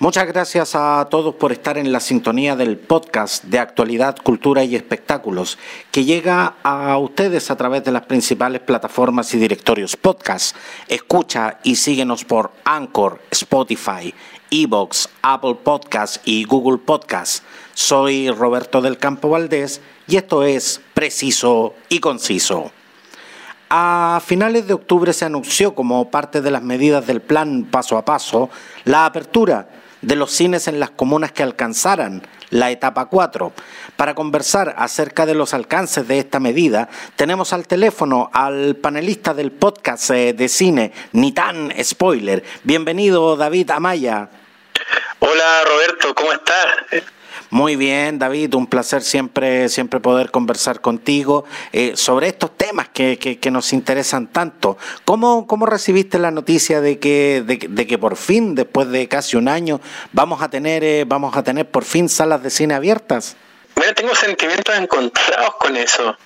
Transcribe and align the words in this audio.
Muchas 0.00 0.28
gracias 0.28 0.76
a 0.76 1.08
todos 1.10 1.34
por 1.34 1.50
estar 1.50 1.76
en 1.76 1.90
la 1.90 1.98
sintonía 1.98 2.54
del 2.54 2.76
podcast 2.76 3.42
de 3.42 3.58
actualidad, 3.58 4.16
cultura 4.22 4.62
y 4.62 4.76
espectáculos 4.76 5.58
que 5.90 6.04
llega 6.04 6.54
a 6.62 6.96
ustedes 6.98 7.50
a 7.50 7.56
través 7.56 7.82
de 7.82 7.90
las 7.90 8.06
principales 8.06 8.60
plataformas 8.60 9.34
y 9.34 9.38
directorios 9.38 9.96
podcast. 9.96 10.54
Escucha 10.86 11.58
y 11.64 11.74
síguenos 11.74 12.24
por 12.24 12.52
Anchor, 12.62 13.20
Spotify, 13.32 14.14
Evox, 14.52 15.08
Apple 15.20 15.56
Podcast 15.64 16.18
y 16.24 16.44
Google 16.44 16.78
Podcast. 16.78 17.42
Soy 17.74 18.30
Roberto 18.30 18.80
del 18.80 18.98
Campo 18.98 19.30
Valdés 19.30 19.80
y 20.06 20.14
esto 20.14 20.44
es 20.44 20.80
Preciso 20.94 21.74
y 21.88 21.98
Conciso. 21.98 22.70
A 23.68 24.22
finales 24.24 24.68
de 24.68 24.74
octubre 24.74 25.12
se 25.12 25.24
anunció 25.24 25.74
como 25.74 26.08
parte 26.08 26.40
de 26.40 26.52
las 26.52 26.62
medidas 26.62 27.04
del 27.08 27.20
plan 27.20 27.64
paso 27.68 27.98
a 27.98 28.04
paso 28.04 28.48
la 28.84 29.04
apertura 29.04 29.68
de 30.02 30.16
los 30.16 30.30
cines 30.30 30.68
en 30.68 30.80
las 30.80 30.90
comunas 30.90 31.32
que 31.32 31.42
alcanzaran 31.42 32.22
la 32.50 32.70
etapa 32.70 33.06
4. 33.06 33.52
Para 33.96 34.14
conversar 34.14 34.74
acerca 34.78 35.26
de 35.26 35.34
los 35.34 35.54
alcances 35.54 36.06
de 36.06 36.18
esta 36.18 36.40
medida, 36.40 36.88
tenemos 37.16 37.52
al 37.52 37.66
teléfono 37.66 38.30
al 38.32 38.76
panelista 38.76 39.34
del 39.34 39.52
podcast 39.52 40.10
eh, 40.10 40.32
de 40.32 40.48
cine, 40.48 40.92
Ni 41.12 41.32
tan 41.32 41.72
spoiler. 41.82 42.44
Bienvenido, 42.62 43.36
David 43.36 43.70
Amaya. 43.70 44.28
Hola, 45.18 45.64
Roberto, 45.64 46.14
¿cómo 46.14 46.32
estás? 46.32 46.66
Muy 47.50 47.76
bien, 47.76 48.18
David, 48.18 48.54
un 48.54 48.66
placer 48.66 49.02
siempre, 49.02 49.70
siempre 49.70 50.00
poder 50.00 50.30
conversar 50.30 50.82
contigo 50.82 51.44
eh, 51.72 51.92
sobre 51.96 52.28
estos 52.28 52.54
temas 52.56 52.88
que, 52.90 53.18
que, 53.18 53.50
nos 53.50 53.72
interesan 53.72 54.26
tanto. 54.26 54.76
¿Cómo, 55.06 55.46
¿Cómo 55.46 55.64
recibiste 55.64 56.18
la 56.18 56.30
noticia 56.30 56.82
de 56.82 56.98
que, 56.98 57.42
de, 57.46 57.86
que 57.86 57.98
por 57.98 58.16
fin, 58.16 58.54
después 58.54 58.90
de 58.90 59.08
casi 59.08 59.38
un 59.38 59.48
año, 59.48 59.80
vamos 60.12 60.42
a 60.42 60.50
tener, 60.50 60.84
eh, 60.84 61.04
vamos 61.06 61.36
a 61.36 61.42
tener 61.42 61.70
por 61.70 61.84
fin 61.84 62.10
salas 62.10 62.42
de 62.42 62.50
cine 62.50 62.74
abiertas? 62.74 63.36
Bueno, 63.74 63.94
tengo 63.94 64.14
sentimientos 64.14 64.76
encontrados 64.76 65.54
con 65.58 65.74
eso. 65.76 66.18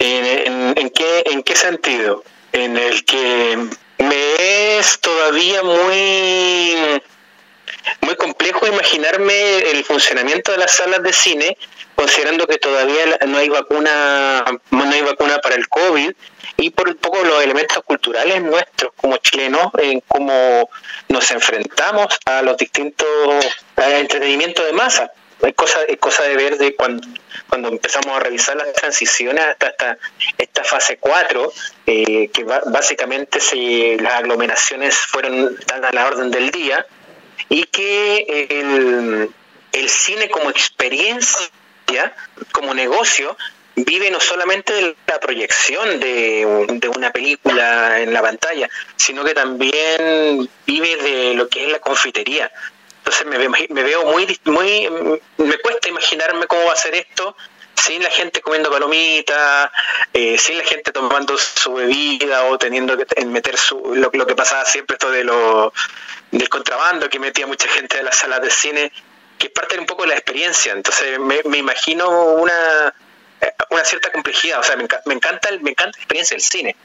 ¿En, 0.00 0.76
en, 0.76 0.90
qué, 0.90 1.22
¿En 1.26 1.42
qué 1.44 1.54
sentido? 1.54 2.24
En 2.52 2.76
el 2.76 3.04
que 3.04 3.56
me 3.98 4.78
es 4.78 4.98
todavía 5.00 5.62
muy 5.62 7.02
muy 8.00 8.16
complejo 8.16 8.66
imaginarme 8.66 9.58
el 9.70 9.84
funcionamiento 9.84 10.52
de 10.52 10.58
las 10.58 10.72
salas 10.72 11.02
de 11.02 11.12
cine, 11.12 11.56
considerando 11.94 12.46
que 12.46 12.58
todavía 12.58 13.18
no 13.26 13.38
hay 13.38 13.48
vacuna, 13.48 14.44
no 14.70 14.90
hay 14.90 15.02
vacuna 15.02 15.38
para 15.38 15.54
el 15.54 15.68
COVID 15.68 16.12
y 16.58 16.70
por 16.70 16.88
un 16.88 16.96
poco 16.96 17.22
los 17.22 17.42
elementos 17.42 17.82
culturales 17.84 18.42
nuestros 18.42 18.92
como 18.96 19.16
chilenos 19.18 19.70
en 19.78 20.00
cómo 20.06 20.68
nos 21.08 21.30
enfrentamos 21.30 22.06
a 22.24 22.42
los 22.42 22.56
distintos 22.56 23.44
entretenimientos 23.76 24.64
de 24.64 24.72
masa. 24.72 25.10
Es 25.42 25.54
cosa, 25.54 25.80
es 25.86 25.98
cosa 25.98 26.22
de 26.22 26.34
ver 26.34 26.56
de 26.56 26.74
cuando, 26.74 27.06
cuando 27.48 27.68
empezamos 27.68 28.16
a 28.16 28.20
revisar 28.20 28.56
las 28.56 28.72
transiciones 28.72 29.44
hasta 29.44 29.68
esta, 29.68 29.98
esta 30.38 30.64
fase 30.64 30.96
4, 30.96 31.52
eh, 31.86 32.30
que 32.32 32.44
básicamente 32.44 33.40
si 33.40 33.98
las 33.98 34.14
aglomeraciones 34.14 34.96
fueron 34.96 35.54
tan 35.66 35.84
a 35.84 35.92
la 35.92 36.06
orden 36.06 36.30
del 36.30 36.50
día, 36.50 36.86
y 37.48 37.64
que 37.64 38.46
el, 38.50 39.30
el 39.72 39.88
cine 39.88 40.28
como 40.30 40.50
experiencia, 40.50 41.50
como 42.52 42.74
negocio, 42.74 43.36
vive 43.76 44.10
no 44.10 44.20
solamente 44.20 44.72
de 44.72 44.96
la 45.06 45.20
proyección 45.20 46.00
de, 46.00 46.66
de, 46.68 46.88
una 46.88 47.10
película 47.10 48.00
en 48.00 48.12
la 48.12 48.22
pantalla, 48.22 48.68
sino 48.96 49.22
que 49.22 49.34
también 49.34 50.48
vive 50.66 50.96
de 50.96 51.34
lo 51.34 51.48
que 51.48 51.64
es 51.64 51.72
la 51.72 51.78
confitería. 51.78 52.50
Entonces 52.98 53.26
me, 53.26 53.38
me 53.68 53.82
veo 53.82 54.06
muy, 54.06 54.40
muy, 54.44 54.88
me 55.36 55.58
cuesta 55.58 55.88
imaginarme 55.88 56.46
cómo 56.46 56.64
va 56.64 56.72
a 56.72 56.76
ser 56.76 56.94
esto 56.94 57.36
sin 57.76 58.02
la 58.02 58.10
gente 58.10 58.40
comiendo 58.40 58.70
palomitas, 58.70 59.70
eh, 60.12 60.38
sin 60.38 60.58
la 60.58 60.64
gente 60.64 60.92
tomando 60.92 61.36
su 61.36 61.74
bebida 61.74 62.44
o 62.44 62.58
teniendo 62.58 62.96
que 62.96 63.24
meter 63.26 63.56
su, 63.56 63.94
lo, 63.94 64.10
que 64.10 64.34
pasaba 64.34 64.64
siempre 64.64 64.94
esto 64.94 65.10
de 65.10 65.24
lo, 65.24 65.72
del 66.30 66.48
contrabando 66.48 67.08
que 67.08 67.18
metía 67.18 67.46
mucha 67.46 67.68
gente 67.68 67.96
de 67.96 68.02
las 68.02 68.16
salas 68.16 68.42
de 68.42 68.50
cine, 68.50 68.92
que 69.38 69.48
es 69.48 69.52
parte 69.52 69.78
un 69.78 69.86
poco 69.86 70.02
de 70.02 70.08
la 70.08 70.14
experiencia. 70.14 70.72
Entonces 70.72 71.18
me, 71.18 71.40
imagino 71.56 72.08
una, 72.34 72.94
eh, 73.40 73.52
una 73.70 73.84
cierta 73.84 74.10
complejidad, 74.10 74.60
o 74.60 74.62
sea, 74.62 74.76
me, 74.76 74.84
encanta 74.84 75.02
me 75.06 75.14
encanta 75.14 75.50
la 75.50 75.98
experiencia 75.98 76.34
del 76.34 76.42
cine 76.42 76.76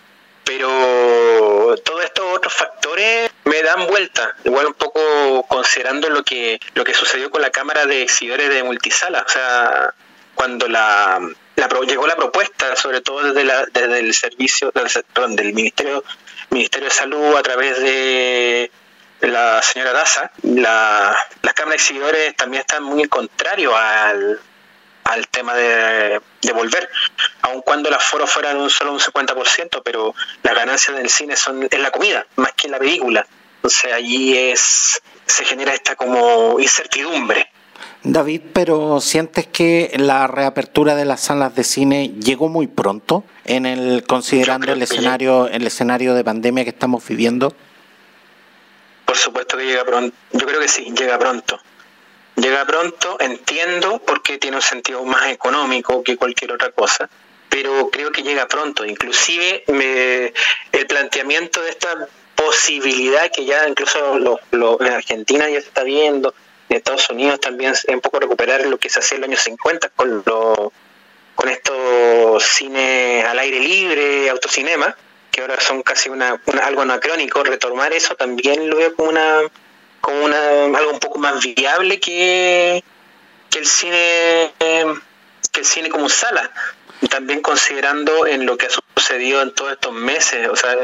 pero 0.44 1.76
todos 1.86 2.04
estos 2.04 2.26
otros 2.36 2.54
factores 2.54 3.32
me 3.46 3.64
dan 3.64 3.88
vuelta, 3.88 4.36
igual 4.44 4.68
un 4.68 4.74
poco 4.74 5.46
considerando 5.48 6.10
lo 6.10 6.24
que 6.24 6.60
lo 6.74 6.84
que 6.84 6.94
sucedió 6.94 7.30
con 7.32 7.42
la 7.42 7.52
cámara 7.52 7.86
de 7.86 8.02
exhibidores 8.02 8.50
de 8.50 8.62
multisala, 8.64 9.24
o 9.26 9.30
sea, 9.30 9.94
cuando 10.36 10.68
la, 10.68 11.22
llegó 11.88 12.08
la 12.08 12.16
propuesta, 12.16 12.76
sobre 12.76 13.02
todo 13.02 13.24
desde, 13.24 13.46
la, 13.46 13.66
desde 13.72 14.00
el 14.00 14.14
servicio, 14.14 14.72
perdón, 14.72 15.36
del 15.36 15.54
Ministerio, 15.54 16.04
Ministerio 16.50 16.90
de 16.90 16.96
Salud 16.96 17.36
a 17.38 17.44
través 17.44 17.80
de 17.80 18.61
la 19.62 19.68
señora 19.68 19.94
Daza, 19.94 20.32
la, 20.42 21.16
las 21.44 21.54
cámaras 21.54 21.74
de 21.74 21.76
exhibidores 21.76 22.36
también 22.36 22.62
están 22.62 22.84
muy 22.84 23.08
contrarios 23.08 23.72
al, 23.76 24.40
al 25.04 25.28
tema 25.28 25.54
de, 25.54 26.20
de, 26.42 26.52
volver, 26.52 26.90
aun 27.44 27.62
cuando 27.62 27.92
las 27.92 28.04
foros 28.04 28.28
fueran 28.32 28.58
un 28.58 28.72
solo 28.72 28.92
un 28.92 29.00
50%, 29.00 29.84
pero 29.86 30.16
las 30.42 30.56
ganancias 30.56 30.98
del 30.98 31.10
cine 31.10 31.36
son 31.36 31.68
en 31.70 31.84
la 31.84 31.92
comida, 31.92 32.26
más 32.38 32.54
que 32.54 32.68
en 32.68 32.72
la 32.72 32.80
película. 32.80 33.28
Entonces 33.58 33.94
allí 33.94 34.36
es 34.36 35.00
se 35.28 35.46
genera 35.46 35.76
esta 35.76 35.96
como 35.96 36.60
incertidumbre 36.60 37.48
David, 38.04 38.42
pero 38.54 39.00
¿sientes 39.00 39.46
que 39.46 39.92
la 39.96 40.26
reapertura 40.26 40.96
de 40.96 41.06
las 41.06 41.22
salas 41.22 41.56
de 41.56 41.64
cine 41.64 42.16
llegó 42.20 42.50
muy 42.50 42.66
pronto 42.66 43.24
en 43.46 43.68
el 43.68 44.04
considerando 44.08 44.74
el 44.74 44.82
escenario 44.82 45.48
el 45.48 45.68
escenario 45.68 46.16
de 46.16 46.24
pandemia 46.24 46.64
que 46.64 46.72
estamos 46.72 47.08
viviendo? 47.08 47.54
Por 49.06 49.18
supuesto 49.18 49.58
que 49.58 49.66
llega 49.66 49.84
pronto. 49.84 50.16
Yo 50.32 50.46
creo 50.46 50.60
que 50.60 50.68
sí, 50.68 50.92
llega 50.98 51.18
pronto. 51.20 51.60
Llega 52.36 52.66
pronto, 52.66 53.18
entiendo 53.20 54.02
porque 54.06 54.38
tiene 54.38 54.58
un 54.58 54.62
sentido 54.62 55.04
más 55.04 55.30
económico 55.32 56.02
que 56.04 56.16
cualquier 56.16 56.54
otra 56.54 56.72
cosa, 56.72 57.10
pero 57.50 57.90
creo 57.92 58.12
que 58.12 58.24
llega 58.24 58.48
pronto. 58.48 58.86
Inclusive 58.86 59.64
me, 59.68 60.34
el 60.72 60.88
planteamiento 60.88 61.62
de 61.62 61.70
esta 61.70 62.08
posibilidad 62.36 63.30
que 63.32 63.46
ya 63.46 63.68
incluso 63.68 64.40
en 64.52 64.94
Argentina 64.94 65.50
ya 65.50 65.62
se 65.62 65.68
está 65.68 65.84
viendo, 65.84 66.34
de 66.70 66.78
Estados 66.78 67.10
Unidos 67.10 67.40
también 67.40 67.74
un 67.90 68.00
poco 68.00 68.20
recuperar 68.20 68.66
lo 68.66 68.78
que 68.78 68.90
se 68.90 69.00
hacía 69.00 69.18
en 69.18 69.22
los 69.22 69.30
años 69.30 69.42
50 69.42 69.90
con, 69.90 70.24
lo, 70.26 70.72
con 71.36 71.50
estos 71.50 72.42
cines 72.44 73.26
al 73.26 73.38
aire 73.40 73.60
libre, 73.60 74.30
autocinema, 74.30 74.96
que 75.32 75.42
ahora 75.42 75.60
son 75.60 75.82
casi 75.82 76.10
una, 76.10 76.40
algo 76.64 76.82
anacrónico, 76.82 77.44
retomar 77.44 77.94
eso 77.94 78.16
también 78.16 78.70
lo 78.70 78.78
veo 78.78 78.96
como 78.96 79.10
una 79.10 79.40
como 80.02 80.26
una 80.26 80.66
algo 80.78 80.92
un 80.92 81.00
poco 81.00 81.20
más 81.20 81.42
viable 81.56 82.00
que, 82.00 82.84
que 83.50 83.60
el 83.60 83.66
cine 83.66 84.52
que 84.60 85.60
el 85.60 85.66
cine 85.66 85.90
como 85.90 86.10
sala 86.10 86.52
también 87.10 87.42
considerando 87.42 88.26
en 88.26 88.46
lo 88.46 88.58
que 88.58 88.68
ha 88.68 88.70
sucedido 88.70 89.42
en 89.42 89.54
todos 89.54 89.74
estos 89.74 89.94
meses 89.94 90.48
o 90.50 90.56
sea 90.56 90.76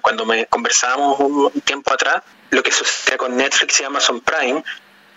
cuando 0.00 0.24
me 0.24 0.46
conversábamos 0.46 1.18
un 1.18 1.60
tiempo 1.62 1.92
atrás 1.92 2.22
lo 2.50 2.62
que 2.62 2.70
sucede 2.70 3.16
con 3.16 3.36
Netflix 3.36 3.80
y 3.80 3.84
Amazon 3.84 4.20
Prime 4.20 4.62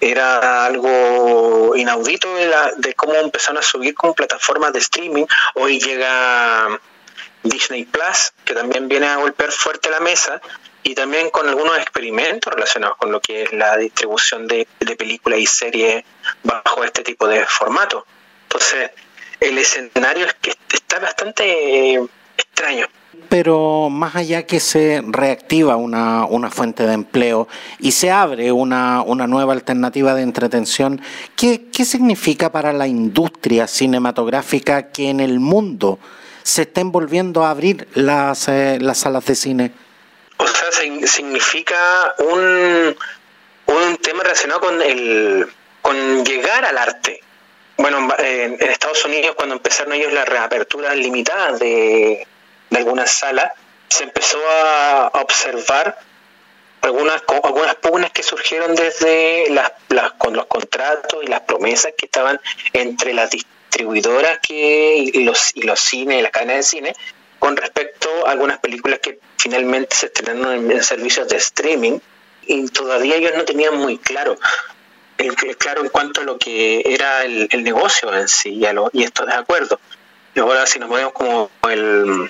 era 0.02 0.66
algo 0.66 1.76
inaudito 1.76 2.34
de, 2.36 2.52
de 2.78 2.94
cómo 2.94 3.14
empezaron 3.16 3.58
a 3.58 3.62
subir 3.62 3.94
como 3.96 4.16
plataformas 4.16 4.72
de 4.72 4.80
streaming. 4.80 5.26
Hoy 5.56 5.80
llega 5.80 6.80
Disney 7.44 7.86
Plus, 7.86 8.34
que 8.44 8.54
también 8.54 8.88
viene 8.88 9.08
a 9.08 9.18
golpear 9.18 9.52
fuerte 9.52 9.90
la 9.90 10.00
mesa, 10.00 10.42
y 10.84 10.96
también 10.96 11.30
con 11.30 11.48
algunos 11.48 11.78
experimentos 11.78 12.54
relacionados 12.54 12.98
con 12.98 13.12
lo 13.12 13.20
que 13.20 13.44
es 13.44 13.54
la 13.54 13.78
distribución 13.78 14.48
de, 14.48 14.68
películas 14.98 15.40
y 15.40 15.46
series 15.46 16.04
bajo 16.44 16.84
este 16.84 17.04
tipo 17.04 17.28
de 17.28 17.46
formato. 17.46 18.06
Entonces, 18.44 18.92
el 19.40 19.58
escenario 19.58 20.26
es 20.26 20.34
que 20.36 20.54
está 20.74 21.00
bastante 21.00 21.96
extraño 22.38 22.88
pero 23.28 23.90
más 23.90 24.16
allá 24.16 24.46
que 24.46 24.60
se 24.60 25.04
reactiva 25.06 25.76
una, 25.76 26.26
una 26.26 26.50
fuente 26.50 26.86
de 26.86 26.94
empleo 26.94 27.48
y 27.80 27.92
se 27.92 28.12
abre 28.12 28.52
una, 28.52 29.02
una 29.02 29.28
nueva 29.28 29.54
alternativa 29.54 30.14
de 30.16 30.22
entretención, 30.24 31.02
¿qué, 31.36 31.70
¿qué, 31.72 31.86
significa 31.86 32.52
para 32.52 32.72
la 32.72 32.88
industria 32.88 33.68
cinematográfica 33.68 34.92
que 34.92 35.10
en 35.10 35.20
el 35.20 35.40
mundo 35.40 36.00
se 36.44 36.64
estén 36.64 36.92
volviendo 36.92 37.44
a 37.44 37.52
abrir 37.52 37.88
las, 37.94 38.48
eh, 38.48 38.78
las 38.80 39.00
salas 39.00 39.26
de 39.26 39.36
cine? 39.36 39.72
O 40.38 40.48
sea, 40.48 40.72
significa 40.72 42.14
un, 42.20 42.96
un 43.68 43.98
tema 43.98 44.24
relacionado 44.24 44.62
con, 44.62 44.82
el, 44.82 45.48
con 45.82 46.26
llegar 46.26 46.66
al 46.66 46.78
arte. 46.78 47.22
Bueno, 47.78 48.10
en 48.18 48.62
Estados 48.62 49.06
Unidos 49.06 49.36
cuando 49.36 49.56
empezaron 49.56 49.94
ellos 49.94 50.12
la 50.12 50.26
reapertura 50.26 50.94
limitada 50.96 51.54
de 51.54 52.28
de 52.70 52.78
algunas 52.78 53.12
salas, 53.12 53.52
se 53.88 54.04
empezó 54.04 54.40
a 54.48 55.12
observar 55.14 55.98
algunas 56.82 57.22
algunas 57.44 57.76
pugnas 57.76 58.12
que 58.12 58.24
surgieron 58.24 58.76
desde 58.76 59.50
las, 59.50 59.72
las, 59.90 60.14
con 60.14 60.34
los 60.34 60.46
contratos 60.46 61.24
y 61.24 61.28
las 61.28 61.42
promesas 61.42 61.94
que 61.98 62.06
estaban 62.06 62.40
entre 62.74 63.14
las 63.14 63.32
distribuidoras 63.70 64.40
que 64.40 64.98
y 64.98 65.24
los 65.24 65.56
y 65.56 65.62
los 65.62 65.80
cines 65.80 66.22
las 66.24 66.32
cadenas 66.32 66.58
de 66.58 66.64
cine 66.64 66.96
con 67.38 67.56
respecto 67.56 68.10
a 68.28 68.32
algunas 68.32 68.60
películas 68.60 69.00
que 69.00 69.20
finalmente 69.38 69.96
se 69.96 70.08
estrenaron 70.08 70.72
en, 70.72 70.84
servicios 70.84 71.28
de 71.30 71.38
streaming 71.38 72.00
y 72.46 72.68
todavía 72.68 73.16
ellos 73.16 73.32
no 73.38 73.46
tenían 73.46 73.78
muy 73.78 73.98
claro 73.98 74.38
el, 75.18 75.36
claro 75.58 75.82
en 75.82 75.90
cuanto 75.90 76.22
a 76.22 76.24
lo 76.24 76.38
que 76.38 76.82
era 76.86 77.24
el, 77.24 77.48
negocio 77.64 78.14
en 78.14 78.28
sí 78.28 78.56
y, 78.56 78.66
a 78.66 78.74
lo, 78.74 78.90
y 78.94 79.04
esto 79.04 79.26
de 79.26 79.34
acuerdo. 79.34 79.80
Y 80.34 80.40
ahora 80.40 80.66
si 80.66 80.80
nos 80.80 80.90
movemos 80.90 81.14
como 81.14 81.50
el 81.70 82.30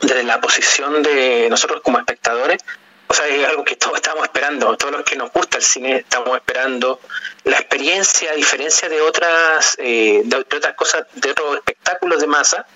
desde 0.00 0.22
la 0.22 0.40
posición 0.40 1.02
de 1.02 1.48
nosotros 1.50 1.80
como 1.82 1.98
espectadores 1.98 2.62
o 3.10 3.14
sea, 3.14 3.26
es 3.26 3.46
algo 3.46 3.64
que 3.64 3.76
todos 3.76 3.96
estamos 3.96 4.22
esperando, 4.24 4.76
todos 4.76 4.92
los 4.92 5.02
que 5.02 5.16
nos 5.16 5.32
gusta 5.32 5.56
el 5.56 5.64
cine 5.64 5.96
estamos 5.96 6.36
esperando 6.36 7.00
la 7.44 7.56
experiencia, 7.58 8.30
a 8.30 8.34
diferencia 8.34 8.88
de 8.88 9.00
otras, 9.00 9.76
eh, 9.78 10.20
de, 10.24 10.36
otras 10.36 10.74
cosas, 10.74 11.06
de 11.14 11.30
otros 11.30 11.56
espectáculos 11.56 12.20
de 12.20 12.26
masa, 12.26 12.66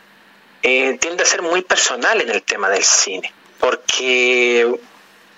eh, 0.63 0.97
tiende 0.99 1.23
a 1.23 1.27
ser 1.27 1.43
muy 1.43 1.61
personal 1.63 2.21
en 2.23 2.31
el 2.31 2.43
tema 2.45 2.71
del 2.71 2.83
cine, 2.83 3.33
porque 3.61 4.75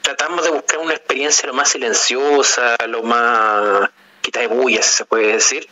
tratamos 0.01 0.45
de 0.45 0.51
buscar 0.51 0.79
una 0.79 0.95
experiencia 0.95 1.49
lo 1.49 1.55
más 1.55 1.71
silenciosa, 1.71 2.77
lo 2.87 3.03
más 3.03 3.91
quita 4.21 4.41
de 4.41 4.47
bulla, 4.47 4.81
si 4.81 4.95
se 4.95 5.05
puede 5.07 5.33
decir, 5.33 5.67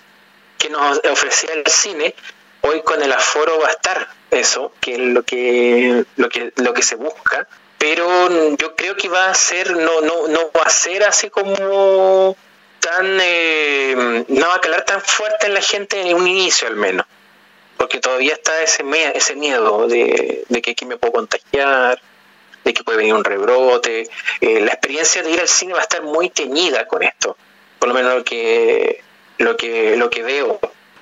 que 0.59 0.69
nos 0.69 0.99
ofrecía 1.11 1.53
el 1.53 1.67
cine. 1.67 2.15
Hoy 2.63 2.83
con 2.83 3.03
el 3.03 3.13
aforo 3.13 3.59
va 3.61 3.69
a 3.69 3.73
estar 3.73 4.09
eso, 4.31 4.73
que 4.81 4.95
es 4.95 4.99
lo 4.99 5.23
que, 5.23 6.05
lo 6.17 6.29
que, 6.29 6.53
lo 6.57 6.75
que 6.75 6.83
se 6.83 6.97
busca 6.97 7.47
pero 7.83 8.55
yo 8.59 8.77
creo 8.77 8.95
que 8.95 9.09
va 9.09 9.29
a 9.29 9.35
ser, 9.35 9.73
no, 9.73 10.01
no, 10.03 10.29
no 10.29 10.53
va 10.57 10.63
a 10.63 10.71
ser 10.71 11.03
así 11.03 11.31
como 11.31 12.37
tan, 12.79 13.19
eh, 13.21 14.25
no 14.29 14.47
va 14.47 14.55
a 14.55 14.61
calar 14.61 14.85
tan 14.85 15.01
fuerte 15.01 15.47
en 15.47 15.55
la 15.55 15.61
gente 15.61 16.01
en 16.01 16.15
un 16.15 16.29
inicio 16.29 16.69
al 16.69 16.77
menos, 16.77 17.05
porque 17.77 17.99
todavía 17.99 18.35
está 18.35 18.63
ese, 18.63 18.85
ese 19.17 19.35
miedo 19.35 19.89
de, 19.89 20.45
que 20.63 20.71
aquí 20.71 20.85
me 20.85 20.97
puedo 20.97 21.13
contagiar, 21.15 22.01
de 22.63 22.73
que 22.73 22.85
puede 22.85 22.99
venir 22.99 23.15
un 23.15 23.25
rebrote. 23.25 24.09
Eh, 24.41 24.61
la 24.61 24.75
experiencia 24.75 25.25
de 25.25 25.33
ir 25.33 25.41
al 25.41 25.49
cine 25.49 25.73
va 25.73 25.81
a 25.81 25.83
estar 25.83 26.05
muy 26.05 26.31
teñida 26.31 26.87
con 26.87 27.03
esto, 27.03 27.37
por 27.81 27.89
lo 27.89 27.97
menos 27.97 28.15
lo 28.15 28.23
que, 28.23 29.03
lo 29.39 29.57
que, 29.57 29.97
lo 29.97 30.09
que 30.09 30.23
veo. 30.23 30.61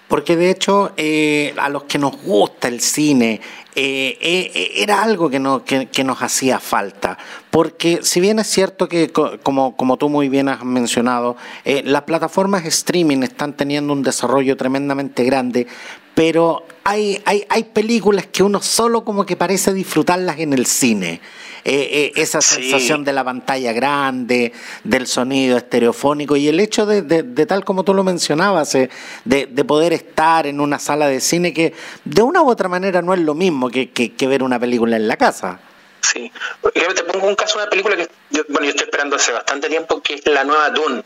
Porque 0.08 0.34
de 0.34 0.50
hecho, 0.50 0.92
eh, 0.96 1.54
a 1.58 1.68
los 1.68 1.84
que 1.84 1.98
nos 1.98 2.16
gusta 2.22 2.68
el 2.68 2.80
cine, 2.80 3.40
eh, 3.74 4.18
eh, 4.20 4.72
era 4.76 5.02
algo 5.02 5.30
que, 5.30 5.38
no, 5.38 5.64
que, 5.64 6.04
nos 6.04 6.22
hacía 6.22 6.58
falta. 6.58 7.18
Porque 7.50 8.00
si 8.02 8.20
bien 8.20 8.38
es 8.38 8.46
cierto 8.46 8.88
que, 8.88 9.10
como, 9.10 9.76
como 9.76 9.96
tú 9.96 10.08
muy 10.08 10.28
bien 10.28 10.48
has 10.48 10.64
mencionado, 10.64 11.36
las 11.64 12.02
plataformas 12.02 12.64
streaming 12.64 13.22
están 13.22 13.56
teniendo 13.56 13.92
un 13.92 14.02
desarrollo 14.02 14.56
tremendamente 14.56 15.24
grande, 15.24 15.66
pero 16.14 16.64
hay, 16.84 17.20
hay, 17.24 17.44
hay 17.48 17.64
películas 17.64 18.26
que 18.26 18.42
uno 18.42 18.60
solo 18.60 19.04
como 19.04 19.24
que 19.26 19.36
parece 19.36 19.72
disfrutarlas 19.72 20.38
en 20.38 20.52
el 20.52 20.66
cine. 20.66 21.20
Eh, 21.62 22.12
eh, 22.16 22.22
esa 22.22 22.40
sensación 22.40 23.04
de 23.04 23.12
la 23.12 23.22
pantalla 23.22 23.74
grande, 23.74 24.52
del 24.82 25.06
sonido 25.06 25.58
estereofónico 25.58 26.34
y 26.34 26.48
el 26.48 26.58
hecho 26.58 26.86
de, 26.86 27.02
de, 27.02 27.46
tal 27.46 27.66
como 27.66 27.84
tú 27.84 27.92
lo 27.92 28.02
mencionabas, 28.02 28.74
eh, 28.76 28.88
de, 29.26 29.44
de, 29.44 29.64
poder 29.64 29.92
estar 29.92 30.46
en 30.46 30.58
una 30.58 30.78
sala 30.78 31.06
de 31.06 31.20
cine 31.20 31.52
que 31.52 31.74
de 32.06 32.22
una 32.22 32.42
u 32.42 32.48
otra 32.48 32.70
manera 32.70 33.02
no 33.02 33.12
es 33.12 33.20
lo 33.20 33.34
mismo 33.34 33.59
que, 33.68 33.90
que, 33.90 34.26
ver 34.26 34.42
una 34.42 34.58
película 34.58 34.96
en 34.96 35.08
la 35.08 35.16
casa. 35.16 35.60
Sí, 36.00 36.32
te 36.72 37.04
pongo 37.04 37.26
un 37.26 37.34
caso 37.34 37.58
de 37.58 37.64
una 37.64 37.70
película 37.70 37.96
que 37.96 38.08
yo, 38.30 38.42
bueno, 38.48 38.64
yo 38.64 38.70
estoy 38.70 38.86
esperando 38.86 39.16
hace 39.16 39.32
bastante 39.32 39.68
tiempo, 39.68 40.00
que 40.00 40.14
es 40.14 40.26
la 40.26 40.44
nueva 40.44 40.70
Dune 40.70 41.02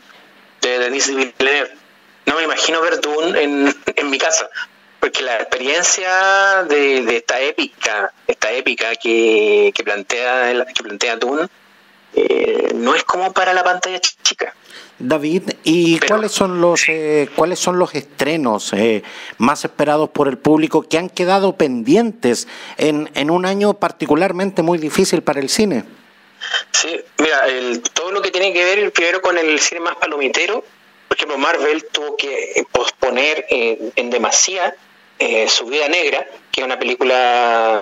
de 0.61 0.79
Denis 0.79 1.07
Villeneuve. 1.07 1.71
No 2.25 2.35
me 2.35 2.43
imagino 2.43 2.81
ver 2.81 3.01
Dune 3.01 3.41
en, 3.41 3.75
en 3.95 4.09
mi 4.09 4.17
casa, 4.17 4.49
porque 4.99 5.21
la 5.21 5.35
experiencia 5.35 6.63
de, 6.67 7.17
esta 7.17 7.39
épica, 7.39 8.11
esta 8.25 8.51
épica 8.51 8.95
que, 8.95 9.71
que 9.75 9.83
plantea 9.83 10.65
que 10.65 10.83
plantea 10.83 11.17
Dune, 11.17 11.47
eh, 12.15 12.71
no 12.73 12.95
es 12.95 13.03
como 13.03 13.33
para 13.33 13.53
la 13.53 13.63
pantalla 13.63 13.99
chica. 13.99 14.55
David, 14.97 15.51
¿y 15.63 15.99
cuáles 15.99 16.31
son 16.31 16.61
los 16.61 16.87
eh, 16.87 17.29
cuáles 17.35 17.59
son 17.59 17.77
los 17.77 17.93
estrenos 17.95 18.71
eh, 18.73 19.03
más 19.37 19.65
esperados 19.65 20.09
por 20.09 20.27
el 20.27 20.37
público 20.37 20.83
que 20.83 20.97
han 20.97 21.09
quedado 21.09 21.57
pendientes 21.57 22.47
en, 22.77 23.09
en 23.13 23.29
un 23.29 23.45
año 23.45 23.73
particularmente 23.73 24.61
muy 24.61 24.77
difícil 24.77 25.21
para 25.21 25.41
el 25.41 25.49
cine? 25.49 25.83
Sí, 26.71 26.99
mira, 27.17 27.47
el, 27.47 27.81
todo 27.81 28.11
lo 28.11 28.21
que 28.21 28.31
tiene 28.31 28.53
que 28.53 28.63
ver 28.63 28.91
primero 28.93 29.21
con 29.21 29.37
el 29.37 29.59
cine 29.59 29.81
más 29.81 29.95
palomitero, 29.95 30.63
por 31.07 31.17
ejemplo, 31.17 31.37
Marvel 31.37 31.85
tuvo 31.91 32.15
que 32.15 32.65
posponer 32.71 33.45
en 33.49 34.09
demasía 34.09 34.75
eh, 35.17 35.47
Su 35.47 35.65
vida 35.65 35.87
negra, 35.87 36.27
que 36.51 36.61
es 36.61 36.65
una 36.65 36.77
película, 36.77 37.81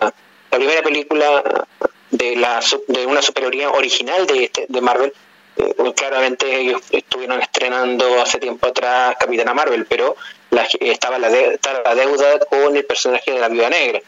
la 0.51 0.57
primera 0.57 0.83
película 0.83 1.65
de, 2.11 2.35
la, 2.35 2.59
de 2.87 3.05
una 3.07 3.21
superioridad 3.21 3.71
original 3.75 4.27
de, 4.27 4.43
este, 4.43 4.65
de 4.69 4.81
Marvel. 4.81 5.13
Eh, 5.55 5.93
claramente 5.95 6.59
ellos 6.59 6.81
estuvieron 6.89 7.41
estrenando 7.41 8.21
hace 8.21 8.39
tiempo 8.39 8.67
atrás 8.67 9.15
Capitana 9.19 9.53
Marvel, 9.53 9.85
pero 9.85 10.15
la, 10.49 10.67
estaba, 10.79 11.19
la 11.19 11.29
la 11.29 11.95
deuda 11.95 12.39
con 12.39 12.75
el 12.75 12.85
personaje 12.85 13.31
de 13.31 13.39
la 13.39 13.49
Viuda 13.49 13.69
Negra. 13.69 14.01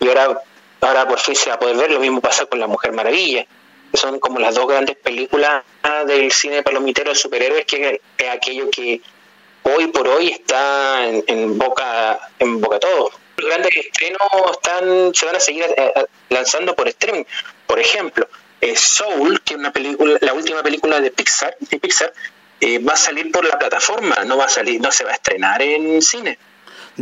Y 0.00 0.08
ahora, 0.08 0.40
ahora 0.80 1.08
por 1.08 1.18
fin 1.18 1.34
se 1.36 1.50
va 1.50 1.56
a 1.56 1.58
poder 1.58 1.76
ver, 1.76 1.90
lo 1.90 2.00
mismo 2.00 2.20
pasa 2.20 2.46
con 2.46 2.58
La 2.58 2.66
Mujer 2.66 2.92
Maravilla. 2.92 3.46
Son 3.92 4.20
como 4.20 4.38
las 4.38 4.54
dos 4.54 4.68
grandes 4.68 4.96
películas 4.96 5.64
del 6.06 6.30
cine 6.30 6.62
palomitero 6.62 7.10
de 7.10 7.16
superhéroes, 7.16 7.64
que 7.66 8.00
es 8.18 8.28
aquello 8.30 8.70
que 8.70 9.00
hoy 9.62 9.88
por 9.88 10.08
hoy 10.08 10.28
está 10.28 11.06
en, 11.06 11.58
boca 11.58 12.20
en 12.38 12.60
boca 12.60 12.78
todo. 12.78 13.10
Los 13.36 13.48
grandes 13.48 13.74
estrenos 13.76 14.20
están 14.52 15.14
se 15.14 15.26
van 15.26 15.36
a 15.36 15.40
seguir 15.40 15.64
eh, 15.64 15.92
eh, 15.96 16.06
lanzando 16.28 16.74
por 16.74 16.88
streaming. 16.88 17.24
Por 17.66 17.78
ejemplo, 17.78 18.28
eh, 18.60 18.76
Soul, 18.76 19.40
que 19.40 19.54
es 19.54 19.60
una 19.60 19.72
película, 19.72 20.18
la 20.20 20.32
última 20.34 20.62
película 20.62 21.00
de 21.00 21.10
Pixar, 21.10 21.56
de 21.58 21.78
Pixar 21.78 22.12
va 22.86 22.92
a 22.92 22.96
salir 22.96 23.32
por 23.32 23.44
la 23.46 23.58
plataforma, 23.58 24.16
no 24.26 24.36
va 24.36 24.44
a 24.44 24.48
salir, 24.48 24.80
no 24.80 24.92
se 24.92 25.04
va 25.04 25.12
a 25.12 25.14
estrenar 25.14 25.62
en 25.62 26.02
cine. 26.02 26.38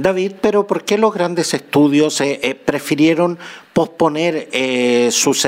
David, 0.03 0.33
pero 0.41 0.67
¿por 0.67 0.85
qué 0.85 0.99
los 0.99 1.15
grandes 1.15 1.55
estudios 1.55 2.21
eh, 2.21 2.41
eh, 2.43 2.55
prefirieron 2.55 3.39
posponer 3.73 4.49
eh, 4.53 5.11
sus, 5.13 5.47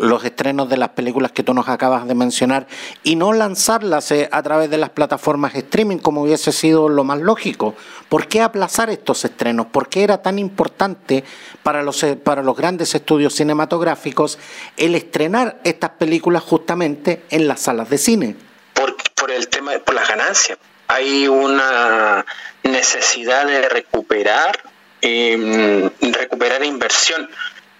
los 0.00 0.24
estrenos 0.24 0.68
de 0.68 0.76
las 0.76 0.88
películas 0.90 1.32
que 1.32 1.42
tú 1.42 1.54
nos 1.54 1.68
acabas 1.68 2.06
de 2.08 2.14
mencionar 2.14 2.66
y 3.04 3.14
no 3.14 3.32
lanzarlas 3.32 4.12
a 4.30 4.42
través 4.42 4.68
de 4.68 4.78
las 4.78 4.90
plataformas 4.90 5.54
streaming 5.54 5.98
como 5.98 6.22
hubiese 6.22 6.50
sido 6.50 6.88
lo 6.88 7.04
más 7.04 7.20
lógico? 7.20 7.74
¿Por 8.08 8.26
qué 8.26 8.40
aplazar 8.40 8.90
estos 8.90 9.24
estrenos? 9.24 9.66
¿Por 9.66 9.88
qué 9.88 10.02
era 10.02 10.22
tan 10.22 10.38
importante 10.38 11.24
para 11.62 11.82
los, 11.82 12.04
para 12.24 12.42
los 12.42 12.56
grandes 12.56 12.94
estudios 12.94 13.34
cinematográficos 13.34 14.38
el 14.76 14.94
estrenar 14.94 15.60
estas 15.62 15.90
películas 15.90 16.42
justamente 16.42 17.22
en 17.30 17.46
las 17.46 17.60
salas 17.60 17.88
de 17.90 17.98
cine? 17.98 18.36
Por, 18.74 18.96
por 19.14 19.30
el 19.30 19.48
tema, 19.48 19.72
por 19.84 19.94
las 19.94 20.08
ganancias 20.08 20.58
hay 20.88 21.28
una 21.28 22.24
necesidad 22.62 23.46
de 23.46 23.68
recuperar, 23.68 24.60
eh, 25.02 25.90
recuperar 26.00 26.64
inversión 26.64 27.28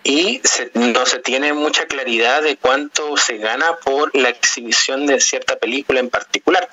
y 0.03 0.41
no 0.75 1.05
se 1.05 1.19
tiene 1.19 1.53
mucha 1.53 1.87
claridad 1.87 2.43
de 2.43 2.57
cuánto 2.57 3.17
se 3.17 3.39
gana 3.39 3.77
por 3.85 4.15
la 4.15 4.29
exhibición 4.29 5.05
de 5.07 5.21
cierta 5.21 5.57
película 5.57 5.99
en 5.99 6.11
particular. 6.11 6.69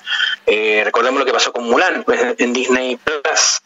Eh, 0.46 0.82
recordemos 0.84 1.18
lo 1.18 1.26
que 1.26 1.32
pasó 1.32 1.52
con 1.52 1.64
Mulan 1.64 2.04
en 2.38 2.52
Disney 2.52 2.96
Plus. 2.96 3.60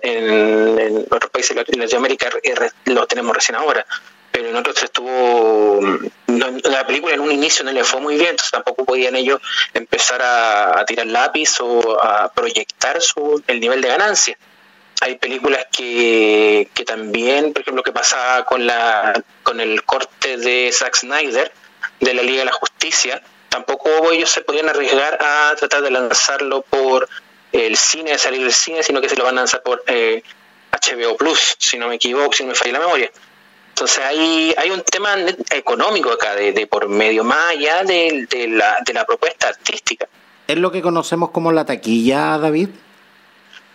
En, 0.00 1.04
otros 1.10 1.30
países 1.30 1.54
de 1.54 1.76
Latinoamérica 1.76 2.30
eh, 2.42 2.54
lo 2.86 3.06
tenemos 3.06 3.36
recién 3.36 3.56
ahora 3.56 3.84
pero 4.36 4.50
en 4.50 4.56
otros 4.56 4.82
estuvo 4.82 5.80
la 6.26 6.86
película 6.86 7.14
en 7.14 7.20
un 7.20 7.32
inicio 7.32 7.64
no 7.64 7.72
le 7.72 7.82
fue 7.84 8.02
muy 8.02 8.16
bien 8.16 8.28
entonces 8.32 8.50
tampoco 8.50 8.84
podían 8.84 9.16
ellos 9.16 9.40
empezar 9.72 10.20
a, 10.20 10.84
tirar 10.84 11.06
lápiz 11.06 11.58
o 11.62 11.98
a 12.02 12.30
proyectar 12.34 13.00
su 13.00 13.42
el 13.46 13.60
nivel 13.60 13.80
de 13.80 13.88
ganancia 13.88 14.36
hay 15.00 15.16
películas 15.16 15.68
que, 15.72 16.68
que 16.74 16.84
también 16.84 17.54
por 17.54 17.62
ejemplo 17.62 17.80
lo 17.80 17.82
que 17.82 17.92
pasa 17.92 18.44
con 18.46 18.66
la 18.66 19.24
con 19.42 19.58
el 19.58 19.84
corte 19.84 20.36
de 20.36 20.70
Zack 20.70 20.96
Snyder 20.96 21.50
de 22.00 22.12
la 22.12 22.22
Liga 22.22 22.40
de 22.40 22.44
la 22.44 22.52
Justicia 22.52 23.22
tampoco 23.48 24.12
ellos 24.12 24.28
se 24.28 24.42
podían 24.42 24.68
arriesgar 24.68 25.16
a 25.18 25.54
tratar 25.56 25.80
de 25.80 25.90
lanzarlo 25.90 26.60
por 26.60 27.08
el 27.52 27.74
cine, 27.78 28.10
de 28.10 28.18
salir 28.18 28.42
del 28.42 28.52
cine, 28.52 28.82
sino 28.82 29.00
que 29.00 29.08
se 29.08 29.16
lo 29.16 29.24
van 29.24 29.38
a 29.38 29.40
lanzar 29.40 29.62
por 29.62 29.82
eh, 29.86 30.22
HBO 30.72 31.16
Plus, 31.16 31.56
si 31.58 31.78
no 31.78 31.88
me 31.88 31.94
equivoco, 31.94 32.34
si 32.34 32.42
no 32.42 32.50
me 32.50 32.54
falla 32.54 32.72
la 32.72 32.80
memoria. 32.80 33.10
Entonces 33.76 34.02
hay, 34.02 34.54
hay 34.56 34.70
un 34.70 34.80
tema 34.80 35.16
económico 35.50 36.10
acá 36.10 36.34
de, 36.34 36.66
por 36.66 36.88
medio, 36.88 37.24
más 37.24 37.50
allá 37.50 37.84
de, 37.84 38.26
la, 38.48 38.78
de 38.82 38.94
la 38.94 39.04
propuesta 39.04 39.48
artística. 39.48 40.08
¿Es 40.48 40.56
lo 40.56 40.72
que 40.72 40.80
conocemos 40.80 41.28
como 41.28 41.52
la 41.52 41.66
taquilla, 41.66 42.38
David? 42.38 42.70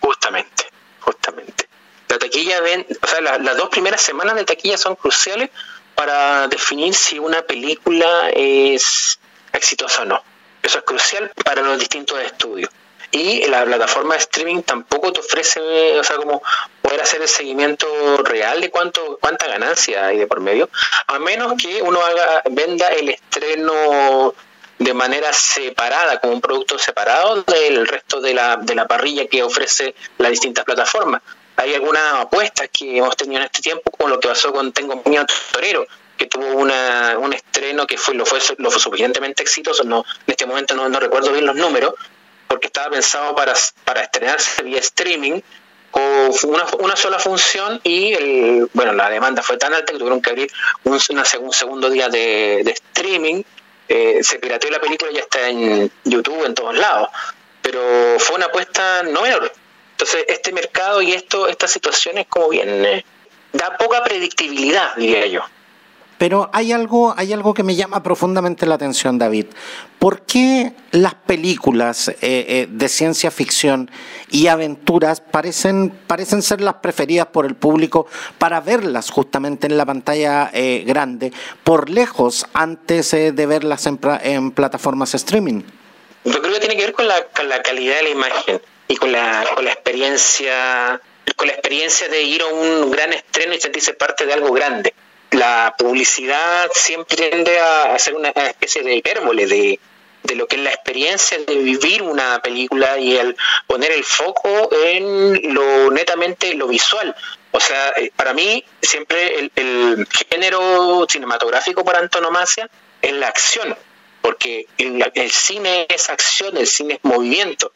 Justamente, 0.00 0.64
justamente. 0.98 1.68
La 2.08 2.18
taquilla 2.18 2.60
ven, 2.62 2.84
o 3.00 3.06
sea, 3.06 3.20
las 3.20 3.56
dos 3.56 3.68
primeras 3.68 4.02
semanas 4.02 4.34
de 4.34 4.44
taquilla 4.44 4.76
son 4.76 4.96
cruciales 4.96 5.50
para 5.94 6.48
definir 6.48 6.94
si 6.94 7.20
una 7.20 7.42
película 7.42 8.28
es 8.34 9.20
exitosa 9.52 10.02
o 10.02 10.06
no. 10.06 10.20
Eso 10.64 10.78
es 10.78 10.84
crucial 10.84 11.30
para 11.44 11.62
los 11.62 11.78
distintos 11.78 12.18
estudios. 12.18 12.70
Y 13.14 13.46
la 13.46 13.64
plataforma 13.66 14.14
de 14.14 14.20
streaming 14.20 14.62
tampoco 14.62 15.12
te 15.12 15.20
ofrece, 15.20 15.60
o 15.98 16.02
sea, 16.02 16.16
como 16.16 16.42
poder 16.80 17.02
hacer 17.02 17.20
el 17.20 17.28
seguimiento 17.28 17.86
real 18.24 18.62
de 18.62 18.70
cuánto 18.70 19.18
cuánta 19.20 19.46
ganancia 19.46 20.06
hay 20.06 20.18
de 20.18 20.26
por 20.26 20.40
medio, 20.40 20.70
a 21.08 21.18
menos 21.18 21.52
que 21.60 21.82
uno 21.82 22.00
haga 22.02 22.42
venda 22.50 22.88
el 22.88 23.10
estreno 23.10 24.34
de 24.78 24.94
manera 24.94 25.30
separada, 25.32 26.20
como 26.20 26.32
un 26.32 26.40
producto 26.40 26.78
separado 26.78 27.42
del 27.42 27.86
resto 27.86 28.20
de 28.22 28.32
la, 28.32 28.56
de 28.56 28.74
la 28.74 28.88
parrilla 28.88 29.26
que 29.26 29.42
ofrece 29.42 29.94
las 30.16 30.30
distintas 30.30 30.64
plataformas. 30.64 31.20
Hay 31.56 31.74
algunas 31.74 32.14
apuestas 32.14 32.70
que 32.72 32.96
hemos 32.96 33.14
tenido 33.14 33.40
en 33.40 33.44
este 33.44 33.60
tiempo, 33.60 33.90
como 33.90 34.08
lo 34.08 34.18
que 34.18 34.28
pasó 34.28 34.52
con 34.52 34.72
Tengo 34.72 35.02
Miedo 35.04 35.26
Torero, 35.52 35.86
que 36.16 36.26
tuvo 36.26 36.46
una, 36.46 37.16
un 37.18 37.32
estreno 37.32 37.86
que 37.86 37.98
fue 37.98 38.14
lo 38.14 38.24
fue 38.24 38.40
lo 38.58 38.70
fue 38.70 38.80
suficientemente 38.80 39.42
exitoso, 39.42 39.84
no 39.84 40.04
en 40.26 40.30
este 40.32 40.46
momento 40.46 40.74
no, 40.74 40.88
no 40.88 40.98
recuerdo 40.98 41.32
bien 41.32 41.46
los 41.46 41.56
números, 41.56 41.94
porque 42.52 42.66
estaba 42.66 42.90
pensado 42.90 43.34
para, 43.34 43.54
para 43.82 44.02
estrenarse 44.02 44.62
vía 44.62 44.78
streaming 44.80 45.40
con 45.90 46.02
una, 46.50 46.66
una 46.80 46.96
sola 46.96 47.18
función 47.18 47.80
y 47.82 48.12
el, 48.12 48.68
bueno 48.74 48.92
la 48.92 49.08
demanda 49.08 49.42
fue 49.42 49.56
tan 49.56 49.72
alta 49.72 49.90
que 49.90 49.98
tuvieron 49.98 50.20
que 50.20 50.28
abrir 50.28 50.52
un, 50.84 50.92
un 50.92 51.52
segundo 51.54 51.88
día 51.88 52.10
de, 52.10 52.60
streaming. 52.60 53.42
Eh, 53.88 54.18
se 54.22 54.38
pirateó 54.38 54.70
la 54.70 54.82
película 54.82 55.10
y 55.10 55.14
ya 55.14 55.20
está 55.20 55.48
en 55.48 55.90
YouTube 56.04 56.44
en 56.44 56.54
todos 56.54 56.76
lados. 56.76 57.08
Pero 57.62 57.80
fue 58.18 58.36
una 58.36 58.46
apuesta 58.46 59.02
no 59.04 59.22
menor. 59.22 59.50
Entonces 59.92 60.26
este 60.28 60.52
mercado 60.52 61.00
y 61.00 61.12
esto 61.12 61.48
estas 61.48 61.70
situaciones 61.70 62.26
como 62.28 62.50
bien 62.50 62.84
eh, 62.84 63.02
da 63.54 63.78
poca 63.78 64.04
predictibilidad 64.04 64.94
diría 64.96 65.24
yo 65.24 65.42
pero 66.22 66.48
hay 66.52 66.70
algo, 66.70 67.12
hay 67.16 67.32
algo 67.32 67.52
que 67.52 67.64
me 67.64 67.74
llama 67.74 68.00
profundamente 68.00 68.64
la 68.64 68.76
atención, 68.76 69.18
David. 69.18 69.46
¿Por 69.98 70.22
qué 70.22 70.72
las 70.92 71.14
películas 71.14 72.10
eh, 72.10 72.14
eh, 72.20 72.68
de 72.70 72.88
ciencia 72.88 73.32
ficción 73.32 73.90
y 74.30 74.46
aventuras 74.46 75.20
parecen, 75.20 75.90
parecen 76.06 76.40
ser 76.42 76.60
las 76.60 76.74
preferidas 76.74 77.26
por 77.26 77.44
el 77.44 77.56
público 77.56 78.06
para 78.38 78.60
verlas 78.60 79.10
justamente 79.10 79.66
en 79.66 79.76
la 79.76 79.84
pantalla 79.84 80.48
eh, 80.54 80.84
grande, 80.86 81.32
por 81.64 81.90
lejos 81.90 82.46
antes 82.52 83.10
de 83.10 83.46
verlas 83.46 83.86
en, 83.86 83.98
en, 84.22 84.52
plataformas 84.52 85.16
streaming? 85.16 85.62
Yo 86.24 86.40
creo 86.40 86.54
que 86.54 86.60
tiene 86.60 86.76
que 86.76 86.84
ver 86.84 86.92
con 86.92 87.08
la, 87.08 87.20
con 87.34 87.48
la 87.48 87.60
calidad 87.62 87.96
de 87.96 88.02
la 88.04 88.10
imagen 88.10 88.60
y 88.86 88.94
con 88.94 89.10
la, 89.10 89.44
con 89.56 89.64
la 89.64 89.72
experiencia 89.72 91.00
con 91.34 91.48
la 91.48 91.54
experiencia 91.54 92.08
de 92.08 92.22
ir 92.22 92.42
a 92.42 92.46
un 92.46 92.92
gran 92.92 93.12
estreno 93.12 93.54
y 93.54 93.60
sentirse 93.60 93.94
parte 93.94 94.24
de 94.24 94.34
algo 94.34 94.52
grande 94.52 94.94
la 95.32 95.74
publicidad 95.76 96.70
siempre 96.74 97.16
tiende 97.16 97.58
a 97.58 97.94
hacer 97.94 98.14
una 98.14 98.28
especie 98.30 98.82
de 98.82 98.96
hipérbole 98.96 99.46
de, 99.46 99.80
de 100.22 100.34
lo 100.36 100.46
que 100.46 100.56
es 100.56 100.62
la 100.62 100.70
experiencia 100.70 101.38
de 101.38 101.56
vivir 101.56 102.02
una 102.02 102.40
película 102.40 102.98
y 102.98 103.16
el 103.16 103.36
poner 103.66 103.92
el 103.92 104.04
foco 104.04 104.70
en 104.84 105.54
lo 105.54 105.90
netamente 105.90 106.54
lo 106.54 106.68
visual. 106.68 107.14
O 107.50 107.60
sea, 107.60 107.90
eh, 107.96 108.12
para 108.14 108.34
mí 108.34 108.64
siempre 108.80 109.38
el, 109.38 109.52
el 109.56 110.06
género 110.30 111.06
cinematográfico 111.08 111.84
por 111.84 111.96
antonomasia 111.96 112.68
es 113.00 113.12
la 113.12 113.28
acción, 113.28 113.76
porque 114.20 114.66
el, 114.78 115.10
el, 115.14 115.30
cine 115.30 115.86
es 115.88 116.08
acción, 116.10 116.56
el 116.56 116.66
cine 116.66 116.94
es 116.94 117.00
movimiento. 117.02 117.72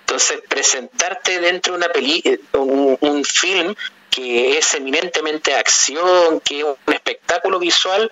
Entonces, 0.00 0.40
presentarte 0.48 1.38
dentro 1.38 1.74
de 1.74 1.78
una 1.78 1.88
peli, 1.92 2.20
eh, 2.24 2.40
un 2.52 3.24
film 3.24 3.74
que 4.10 4.58
es 4.58 4.74
eminentemente 4.74 5.54
acción, 5.54 6.40
que 6.40 6.60
es 6.60 6.64
un 6.64 6.92
espectáculo 6.92 7.58
visual, 7.58 8.10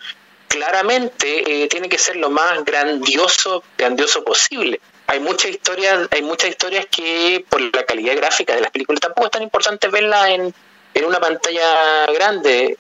claramente 0.49 1.65
eh, 1.65 1.69
tiene 1.69 1.89
que 1.89 1.99
ser 1.99 2.17
lo 2.17 2.31
más 2.31 2.65
grandioso, 2.65 3.63
grandioso 3.77 4.25
posible. 4.25 4.81
Hay 5.07 5.21
muchas 5.21 5.51
historias, 5.51 6.09
hay 6.11 6.23
muchas 6.23 6.51
historias 6.51 6.87
que 6.87 7.45
por 7.49 7.61
la 7.61 7.85
calidad 7.85 8.17
gráfica 8.17 8.55
de 8.55 8.61
las 8.61 8.71
películas 8.71 9.01
tampoco 9.01 9.27
es 9.27 9.33
tan 9.33 9.43
importante 9.43 9.89
verlas 9.89 10.29
en, 10.31 10.55
en 10.95 11.05
una 11.05 11.21
pantalla 11.21 12.07
grande, 12.07 12.77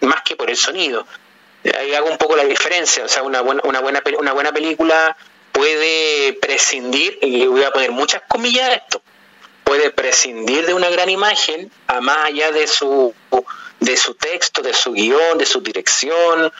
más 0.00 0.22
que 0.22 0.36
por 0.36 0.50
el 0.50 0.56
sonido. 0.56 1.06
Ahí 1.78 1.94
hago 1.94 2.08
un 2.08 2.18
poco 2.18 2.36
la 2.36 2.44
diferencia, 2.44 3.04
o 3.04 3.08
sea, 3.08 3.22
una 3.22 3.40
buena, 3.40 3.62
una 3.64 3.80
buena, 3.80 4.02
una 4.18 4.32
buena 4.32 4.52
película 4.52 5.16
puede 5.52 6.32
prescindir, 6.34 7.18
y 7.20 7.46
voy 7.46 7.62
a 7.62 7.70
poner 7.70 7.92
muchas 7.92 8.22
comillas 8.26 8.68
a 8.68 8.74
esto, 8.74 9.02
puede 9.72 9.90
prescindir 9.90 10.66
de 10.66 10.74
una 10.74 10.90
gran 10.90 11.08
imagen 11.08 11.70
a 11.86 12.02
más 12.02 12.26
allá 12.26 12.52
de 12.52 12.66
su 12.66 13.14
de 13.80 13.96
su 13.96 14.12
texto, 14.16 14.60
de 14.60 14.74
su 14.74 14.92
guion, 14.92 15.38
de 15.38 15.46
su 15.46 15.62
dirección, 15.62 16.52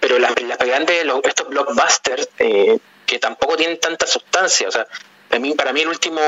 pero 0.00 0.18
las, 0.18 0.32
las 0.42 0.58
grandes, 0.58 1.06
estos 1.22 1.48
blockbusters 1.48 2.28
eh, 2.40 2.76
que 3.06 3.20
tampoco 3.20 3.56
tienen 3.56 3.78
tanta 3.78 4.04
sustancia, 4.08 4.66
o 4.66 4.72
sea, 4.72 4.84
para 5.28 5.38
mí, 5.38 5.54
para 5.54 5.72
mí 5.72 5.82
el 5.82 5.88
último 5.88 6.20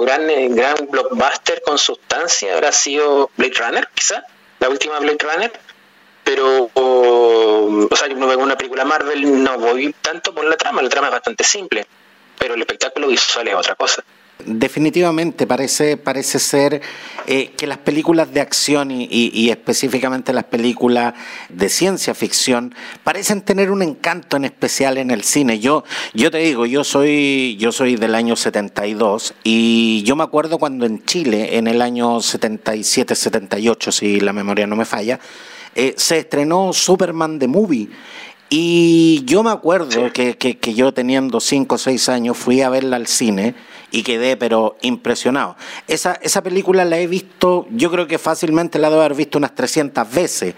gran, 0.00 0.26
gran 0.56 0.88
blockbuster 0.88 1.60
con 1.60 1.76
sustancia 1.76 2.54
habrá 2.54 2.72
sido 2.72 3.30
Blade 3.36 3.54
Runner, 3.54 3.88
quizá, 3.94 4.24
la 4.60 4.70
última 4.70 4.98
Blade 5.00 5.18
Runner, 5.20 5.52
pero, 6.24 6.70
o, 6.72 7.88
o 7.90 7.96
sea, 7.96 8.08
yo 8.08 8.16
no 8.16 8.26
veo 8.26 8.38
una 8.38 8.56
película 8.56 8.86
Marvel, 8.86 9.44
no 9.44 9.58
voy 9.58 9.94
tanto 10.00 10.34
por 10.34 10.46
la 10.46 10.56
trama, 10.56 10.80
la 10.80 10.88
trama 10.88 11.08
es 11.08 11.12
bastante 11.12 11.44
simple, 11.44 11.86
pero 12.38 12.54
el 12.54 12.62
espectáculo 12.62 13.08
visual 13.08 13.48
es 13.48 13.54
otra 13.54 13.74
cosa. 13.74 14.02
Definitivamente 14.46 15.46
parece, 15.46 15.96
parece 15.96 16.38
ser 16.38 16.82
eh, 17.26 17.52
que 17.56 17.66
las 17.66 17.78
películas 17.78 18.34
de 18.34 18.40
acción 18.40 18.90
y, 18.90 19.48
específicamente 19.48 20.32
las 20.32 20.44
películas 20.44 21.14
de 21.48 21.68
ciencia 21.68 22.14
ficción 22.14 22.74
parecen 23.04 23.42
tener 23.42 23.70
un 23.70 23.80
encanto 23.80 24.36
en 24.36 24.44
especial 24.44 24.98
en 24.98 25.12
el 25.12 25.22
cine. 25.22 25.60
Yo, 25.60 25.84
yo 26.12 26.30
te 26.30 26.38
digo, 26.38 26.66
yo 26.66 26.82
soy, 26.84 27.56
yo 27.58 27.70
soy 27.72 27.94
del 27.96 28.14
año 28.14 28.34
72 28.34 29.34
y 29.44 30.02
yo 30.02 30.16
me 30.16 30.24
acuerdo 30.24 30.58
cuando 30.58 30.84
en 30.84 31.04
Chile, 31.04 31.56
en 31.56 31.68
el 31.68 31.80
año 31.80 32.18
77-78, 32.18 33.92
si 33.92 34.20
la 34.20 34.32
memoria 34.32 34.66
no 34.66 34.74
me 34.74 34.84
falla, 34.84 35.20
eh, 35.76 35.94
se 35.96 36.18
estrenó 36.18 36.72
Superman 36.72 37.38
the 37.38 37.48
Movie 37.48 37.88
y 38.50 39.22
yo 39.24 39.42
me 39.42 39.50
acuerdo 39.50 40.12
que, 40.12 40.36
que, 40.36 40.58
que, 40.58 40.74
yo 40.74 40.92
teniendo 40.92 41.40
5 41.40 41.74
o 41.74 41.78
6 41.78 42.08
años 42.08 42.36
fui 42.36 42.60
a 42.60 42.68
verla 42.68 42.96
al 42.96 43.06
cine 43.06 43.54
y 43.90 44.02
quedé 44.02 44.36
pero 44.36 44.76
impresionado. 44.82 45.56
Esa, 45.88 46.14
esa 46.22 46.42
película 46.42 46.84
la 46.84 46.98
he 46.98 47.06
visto, 47.06 47.66
yo 47.70 47.90
creo 47.90 48.06
que 48.06 48.18
fácilmente 48.18 48.78
la 48.78 48.90
debo 48.90 49.02
haber 49.02 49.14
visto 49.14 49.38
unas 49.38 49.54
300 49.54 50.10
veces 50.12 50.54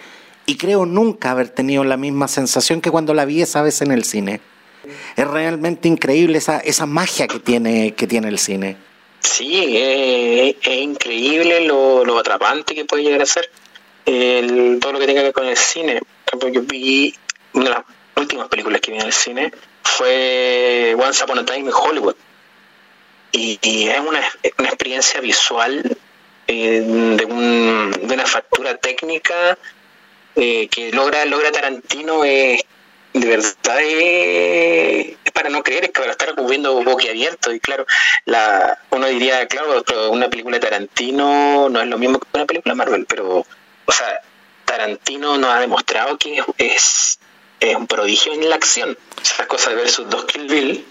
y 0.46 0.56
creo 0.56 0.86
nunca 0.86 1.32
haber 1.32 1.48
tenido 1.48 1.84
la 1.84 1.96
misma 1.96 2.28
sensación 2.28 2.80
que 2.80 2.90
cuando 2.90 3.14
la 3.14 3.24
vi 3.24 3.42
esa 3.42 3.62
vez 3.62 3.82
en 3.82 3.90
el 3.90 4.04
cine. 4.04 4.40
Es 5.16 5.26
realmente 5.26 5.88
increíble 5.88 6.38
esa, 6.38 6.60
esa 6.60 6.86
magia 6.86 7.26
que 7.26 7.40
tiene, 7.40 7.94
que 7.94 8.06
tiene 8.06 8.28
el 8.28 8.38
cine. 8.38 8.76
Sí, 9.20 9.76
es, 9.76 10.56
es 10.62 10.78
increíble 10.78 11.62
lo, 11.62 12.04
lo, 12.04 12.18
atrapante 12.18 12.74
que 12.74 12.84
puede 12.84 13.02
llegar 13.02 13.22
a 13.22 13.26
ser 13.26 13.50
el, 14.04 14.78
todo 14.80 14.92
lo 14.92 14.98
que 15.00 15.06
tenga 15.06 15.20
que 15.20 15.26
ver 15.26 15.32
con 15.32 15.46
el 15.46 15.56
cine. 15.56 16.00
Yo 16.52 16.62
vi 16.62 17.12
una 17.56 17.64
de 17.64 17.70
las 17.70 17.84
últimas 18.16 18.48
películas 18.48 18.80
que 18.80 18.92
vi 18.92 18.98
en 18.98 19.06
el 19.06 19.12
cine 19.12 19.52
fue 19.82 20.94
Once 20.98 21.24
Upon 21.24 21.38
a 21.38 21.44
Time 21.44 21.60
in 21.60 21.72
Hollywood. 21.72 22.14
Y, 23.32 23.88
es 23.88 23.98
una, 24.00 24.20
una, 24.58 24.68
experiencia 24.68 25.20
visual 25.20 25.96
eh, 26.46 26.80
de, 26.80 27.24
un, 27.24 27.92
de, 27.92 28.14
una 28.14 28.24
factura 28.24 28.76
técnica 28.78 29.58
eh, 30.36 30.68
que 30.68 30.92
logra, 30.92 31.24
logra 31.26 31.52
Tarantino. 31.52 32.24
Eh, 32.24 32.64
de 33.12 33.26
verdad 33.26 33.80
es, 33.80 35.16
para 35.32 35.48
no 35.50 35.62
creer, 35.62 35.84
es 35.84 35.90
que 35.90 36.00
para 36.00 36.12
estar 36.12 36.34
viendo 36.46 36.82
boquiabierto. 36.82 37.52
Y 37.52 37.60
claro, 37.60 37.86
la, 38.24 38.78
uno 38.90 39.06
diría, 39.06 39.46
claro, 39.48 39.82
una 40.10 40.30
película 40.30 40.56
de 40.56 40.66
Tarantino 40.66 41.68
no 41.68 41.80
es 41.80 41.88
lo 41.88 41.98
mismo 41.98 42.18
que 42.18 42.26
una 42.32 42.46
película 42.46 42.74
Marvel, 42.74 43.06
pero, 43.06 43.44
o 43.86 43.92
sea, 43.92 44.20
Tarantino 44.64 45.36
nos 45.36 45.50
ha 45.50 45.60
demostrado 45.60 46.16
que 46.16 46.42
es 46.58 47.18
un 47.76 47.86
prodigio 47.86 48.32
en 48.32 48.48
la 48.48 48.56
acción. 48.56 48.96
Esas 49.22 49.46
cosas 49.46 49.74
versus 49.74 50.08
dos 50.08 50.24
Kill 50.24 50.46
Bill 50.46 50.84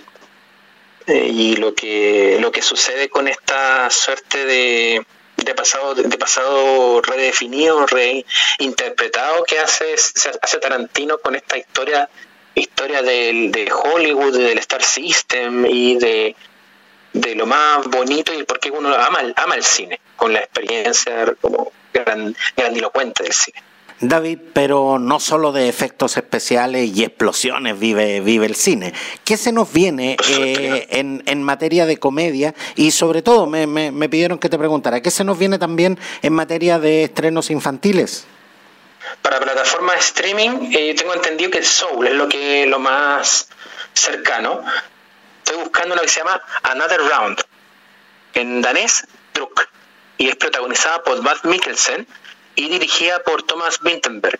eh, 1.08 1.30
y 1.32 1.56
lo 1.58 1.74
que 1.76 2.38
lo 2.40 2.52
que 2.52 2.62
sucede 2.62 3.10
con 3.10 3.28
esta 3.28 3.90
suerte 3.90 4.46
de, 4.46 5.06
de 5.38 5.54
pasado 5.54 5.96
de 5.96 6.18
pasado 6.18 7.02
redefinido, 7.02 7.86
reinterpretado 7.86 9.44
que 9.44 9.60
hace 9.60 9.94
hace 9.94 10.58
Tarantino 10.58 11.20
con 11.20 11.36
esta 11.36 11.58
historia 11.58 12.10
historia 12.56 13.02
del, 13.02 13.52
de 13.52 13.72
Hollywood, 13.72 14.38
del 14.38 14.58
Star 14.60 14.84
System 14.84 15.66
y 15.66 15.98
de, 15.98 16.36
de 17.14 17.36
lo 17.36 17.46
más 17.46 17.86
bonito 17.88 18.34
y 18.34 18.44
por 18.44 18.60
qué 18.60 18.72
uno 18.72 18.96
ama, 18.96 19.20
ama 19.36 19.56
el 19.56 19.64
cine, 19.64 20.00
con 20.16 20.34
la 20.34 20.40
experiencia 20.40 21.34
como 21.42 21.72
gran, 21.94 22.36
grandilocuente 22.56 23.24
del 23.24 23.34
cine. 23.34 23.62
David, 24.02 24.40
pero 24.54 25.00
no 25.00 25.20
solo 25.20 25.52
de 25.52 25.70
efectos 25.70 26.18
especiales 26.18 26.92
y 26.94 27.04
explosiones 27.04 27.80
vive, 27.80 28.20
vive 28.20 28.46
el 28.46 28.56
cine. 28.56 28.94
¿Qué 29.24 29.38
se 29.38 29.52
nos 29.52 29.72
viene 29.72 30.18
eh, 30.30 30.88
en, 30.92 31.24
en, 31.26 31.42
materia 31.42 31.86
de 31.86 31.98
comedia? 31.98 32.54
Y 32.76 32.92
sobre 32.92 33.22
todo, 33.22 33.48
me, 33.48 33.68
me, 33.68 33.92
me, 33.92 34.10
pidieron 34.10 34.38
que 34.38 34.50
te 34.50 34.58
preguntara, 34.58 35.02
¿qué 35.02 35.12
se 35.12 35.24
nos 35.24 35.40
viene 35.40 35.58
también 35.58 35.98
en 36.22 36.34
materia 36.34 36.78
de 36.78 37.06
estrenos 37.06 37.50
infantiles? 37.50 38.28
para 39.22 39.40
plataformas 39.40 39.96
de 39.96 40.02
streaming, 40.02 40.72
eh, 40.72 40.94
tengo 40.96 41.14
entendido 41.14 41.52
que 41.52 41.64
Soul 41.64 42.08
es 42.08 42.14
lo 42.14 42.28
que 42.28 42.66
lo 42.68 42.80
más 42.80 43.48
cercano. 43.94 44.64
Estoy 45.44 45.64
buscando 45.64 45.94
una 45.94 46.02
que 46.02 46.10
se 46.10 46.20
llama 46.20 46.42
Another 46.64 47.02
Round, 47.02 47.42
en 48.34 48.62
danés, 48.62 49.08
Druk, 49.34 49.68
y 50.18 50.30
es 50.30 50.36
protagonizada 50.36 51.04
por 51.04 51.22
Matt 51.22 51.44
Mikkelsen 51.46 52.08
y 52.56 52.70
dirigida 52.70 53.22
por 53.24 53.44
Thomas 53.44 53.80
Vinterberg. 53.82 54.40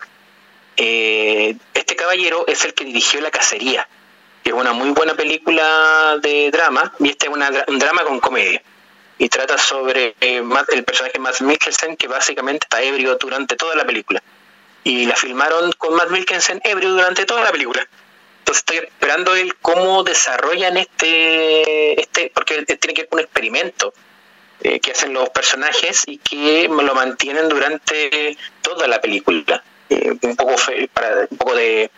Eh, 0.76 1.56
este 1.74 1.96
caballero 1.96 2.44
es 2.46 2.64
el 2.64 2.74
que 2.74 2.84
dirigió 2.84 3.20
La 3.20 3.30
Cacería, 3.30 3.88
que 4.42 4.50
es 4.50 4.56
una 4.56 4.72
muy 4.72 4.90
buena 4.90 5.14
película 5.14 6.18
de 6.22 6.50
drama, 6.50 6.92
y 6.98 7.10
este 7.10 7.26
es 7.26 7.32
un 7.68 7.78
drama 7.78 8.02
con 8.04 8.20
comedia. 8.20 8.62
Y 9.18 9.28
trata 9.28 9.56
sobre 9.56 10.14
eh, 10.20 10.42
el 10.72 10.84
personaje 10.84 11.18
Matt 11.18 11.40
Mikkelsen, 11.40 11.96
que 11.96 12.06
básicamente 12.06 12.66
está 12.66 12.82
ebrio 12.82 13.16
durante 13.16 13.56
toda 13.56 13.74
la 13.74 13.86
película. 13.86 14.22
Y 14.84 15.06
la 15.06 15.16
filmaron 15.16 15.72
con 15.72 15.94
Matt 15.94 16.10
Mikkelsen 16.10 16.60
ebrio 16.64 16.90
durante 16.90 17.24
toda 17.24 17.42
la 17.42 17.50
película. 17.50 17.86
Entonces 18.40 18.62
estoy 18.62 18.76
esperando 18.76 19.34
el 19.34 19.56
cómo 19.56 20.04
desarrollan 20.04 20.76
este, 20.76 22.00
este 22.00 22.30
porque 22.32 22.62
tiene 22.64 22.94
que 22.94 23.02
ver 23.02 23.08
con 23.08 23.18
un 23.18 23.24
experimento 23.24 23.92
eh, 24.62 24.80
que 24.80 24.92
hacen 24.92 25.12
los 25.12 25.28
personajes 25.30 26.04
y 26.06 26.18
que 26.18 26.68
lo 26.68 26.94
mantienen 26.94 27.48
durante 27.48 28.36
toda 28.62 28.88
la 28.88 29.00
película. 29.00 29.62
Eh, 29.88 30.12
un 30.20 30.36
poco 30.36 30.56
para 30.92 31.28
un 31.30 31.36
poco 31.36 31.54
de 31.54 31.90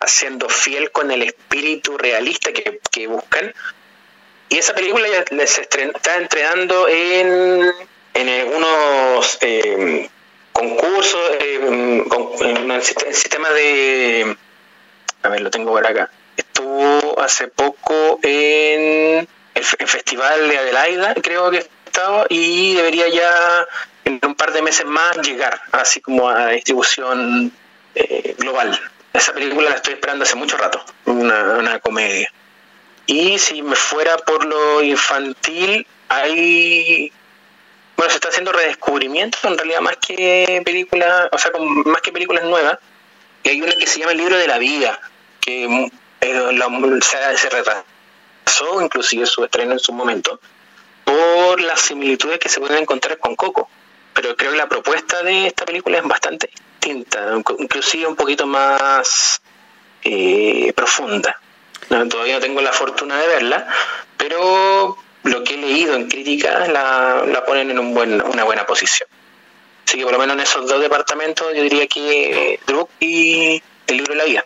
haciendo 0.00 0.48
fiel 0.48 0.90
con 0.90 1.10
el 1.10 1.22
espíritu 1.22 1.96
realista 1.96 2.50
que, 2.52 3.06
buscan. 3.06 3.54
Y 4.48 4.58
esa 4.58 4.74
película 4.74 5.08
ya 5.08 5.24
les 5.30 5.58
está 5.58 6.16
entrenando 6.16 6.88
en, 6.88 7.70
en 8.14 8.28
algunos 8.28 9.38
eh, 9.40 10.10
concursos, 10.52 11.30
en 11.40 12.70
el 12.70 12.82
sistema 12.82 13.48
de 13.50 14.36
a 15.22 15.28
ver, 15.28 15.40
lo 15.40 15.50
tengo 15.50 15.72
por 15.72 15.86
acá. 15.86 16.10
Estuvo 16.36 17.20
hace 17.20 17.48
poco 17.48 18.18
en 18.22 19.28
el, 19.54 19.64
Festival 19.64 20.48
de 20.48 20.58
Adelaida, 20.58 21.14
creo 21.14 21.50
que 21.50 21.66
y 22.28 22.74
debería 22.74 23.08
ya 23.08 23.66
en 24.04 24.20
un 24.24 24.34
par 24.34 24.52
de 24.52 24.62
meses 24.62 24.86
más 24.86 25.16
llegar, 25.18 25.60
así 25.72 26.00
como 26.00 26.28
a 26.28 26.48
distribución 26.48 27.52
eh, 27.94 28.34
global. 28.38 28.78
Esa 29.12 29.32
película 29.32 29.70
la 29.70 29.76
estoy 29.76 29.94
esperando 29.94 30.24
hace 30.24 30.36
mucho 30.36 30.56
rato, 30.56 30.84
una, 31.06 31.58
una 31.58 31.78
comedia. 31.80 32.32
Y 33.06 33.38
si 33.38 33.62
me 33.62 33.74
fuera 33.74 34.16
por 34.18 34.44
lo 34.44 34.82
infantil, 34.82 35.86
hay 36.08 37.12
bueno, 37.96 38.12
se 38.12 38.16
está 38.16 38.28
haciendo 38.30 38.52
redescubrimiento 38.52 39.36
en 39.42 39.58
realidad 39.58 39.80
más 39.82 39.96
que 39.96 40.62
películas, 40.64 41.28
o 41.32 41.38
sea, 41.38 41.52
más 41.58 42.00
que 42.00 42.12
películas 42.12 42.44
nuevas. 42.44 42.78
Y 43.42 43.50
hay 43.50 43.60
una 43.60 43.72
que 43.72 43.86
se 43.86 44.00
llama 44.00 44.12
El 44.12 44.18
libro 44.18 44.38
de 44.38 44.48
la 44.48 44.56
vida, 44.56 44.98
que 45.40 45.90
eh, 46.22 47.00
se, 47.02 47.50
retrasó 47.50 48.80
inclusive 48.80 49.26
su 49.26 49.44
estreno 49.44 49.72
en 49.72 49.78
su 49.78 49.92
momento 49.92 50.40
por 51.10 51.60
las 51.60 51.80
similitudes 51.80 52.38
que 52.38 52.48
se 52.48 52.60
pueden 52.60 52.78
encontrar 52.78 53.18
con 53.18 53.34
Coco. 53.34 53.68
Pero 54.14 54.36
creo 54.36 54.52
que 54.52 54.56
la 54.56 54.68
propuesta 54.68 55.22
de 55.22 55.46
esta 55.46 55.64
película 55.64 55.98
es 55.98 56.04
bastante 56.04 56.48
distinta, 56.48 57.32
inclusive 57.58 58.06
un 58.06 58.16
poquito 58.16 58.46
más 58.46 59.40
eh, 60.04 60.72
profunda. 60.74 61.40
todavía 61.88 62.34
no 62.34 62.40
tengo 62.40 62.60
la 62.60 62.72
fortuna 62.72 63.18
de 63.18 63.26
verla, 63.26 63.66
pero 64.16 64.96
lo 65.24 65.44
que 65.44 65.54
he 65.54 65.56
leído 65.56 65.94
en 65.94 66.08
críticas 66.08 66.68
la, 66.68 67.24
la 67.26 67.44
ponen 67.44 67.70
en 67.70 67.78
un 67.78 67.94
buen, 67.94 68.22
una 68.22 68.44
buena 68.44 68.66
posición. 68.66 69.08
Así 69.86 69.98
que 69.98 70.04
por 70.04 70.12
lo 70.12 70.18
menos 70.18 70.34
en 70.34 70.40
esos 70.40 70.68
dos 70.68 70.80
departamentos 70.80 71.52
yo 71.54 71.62
diría 71.62 71.86
que 71.88 72.60
Druk 72.66 72.90
y 73.00 73.60
el 73.88 73.96
libro 73.96 74.14
de 74.14 74.18
la 74.18 74.24
vida. 74.24 74.44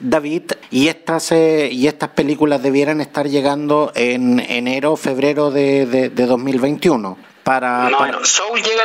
David, 0.00 0.52
y 0.70 0.88
estas, 0.88 1.30
eh, 1.32 1.68
y 1.70 1.86
estas 1.86 2.10
películas 2.10 2.62
debieran 2.62 3.00
estar 3.00 3.28
llegando 3.28 3.92
en 3.94 4.40
enero, 4.40 4.96
febrero 4.96 5.50
de, 5.50 5.86
de, 5.86 6.26
2021. 6.26 7.18
Para, 7.44 7.90
no, 7.90 8.24
Soul, 8.24 8.62
llega 8.62 8.82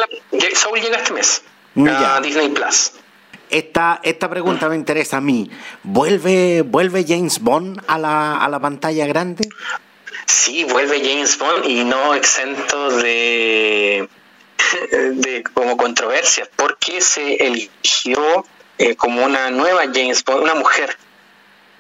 Soul 0.56 0.82
llega 0.82 0.98
este 0.98 1.14
mes 1.14 1.44
a 1.78 2.20
Disney 2.22 2.50
Plus. 2.50 2.92
Esta, 3.50 4.02
esta 4.04 4.30
pregunta 4.30 4.68
me 4.68 4.76
interesa 4.76 5.18
a 5.18 5.22
mí. 5.22 5.50
¿Vuelve, 5.84 6.64
¿Vuelve 6.64 7.06
James 7.08 7.40
Bond 7.40 7.82
a 7.88 7.98
la, 7.98 8.38
a 8.38 8.50
la 8.50 8.60
pantalla 8.60 9.06
grande? 9.06 9.48
Sí, 10.26 10.64
vuelve 10.66 11.00
James 11.00 11.38
Bond 11.38 11.66
y 11.66 11.84
no 11.84 12.14
exento 12.16 12.90
de, 12.98 14.10
de 15.14 15.44
como 15.54 15.78
controversias, 15.78 16.50
porque 16.56 17.00
se 17.02 17.36
eligió 17.36 18.46
eh, 18.78 18.96
como 18.96 19.24
una 19.24 19.50
nueva 19.52 19.84
James 19.94 20.24
Bond, 20.24 20.44
una 20.44 20.56
mujer. 20.56 20.98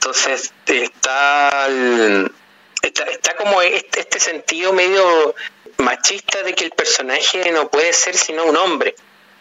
Entonces 0.05 0.53
está, 0.67 1.67
está, 2.83 3.35
como 3.37 3.59
este, 3.63 4.01
este, 4.01 4.19
sentido 4.19 4.71
medio 4.71 5.33
machista 5.77 6.43
de 6.43 6.53
que 6.53 6.65
el 6.65 6.69
personaje 6.69 7.51
no 7.51 7.69
puede 7.69 7.91
ser 7.91 8.15
sino 8.15 8.45
un 8.45 8.55
hombre, 8.55 8.93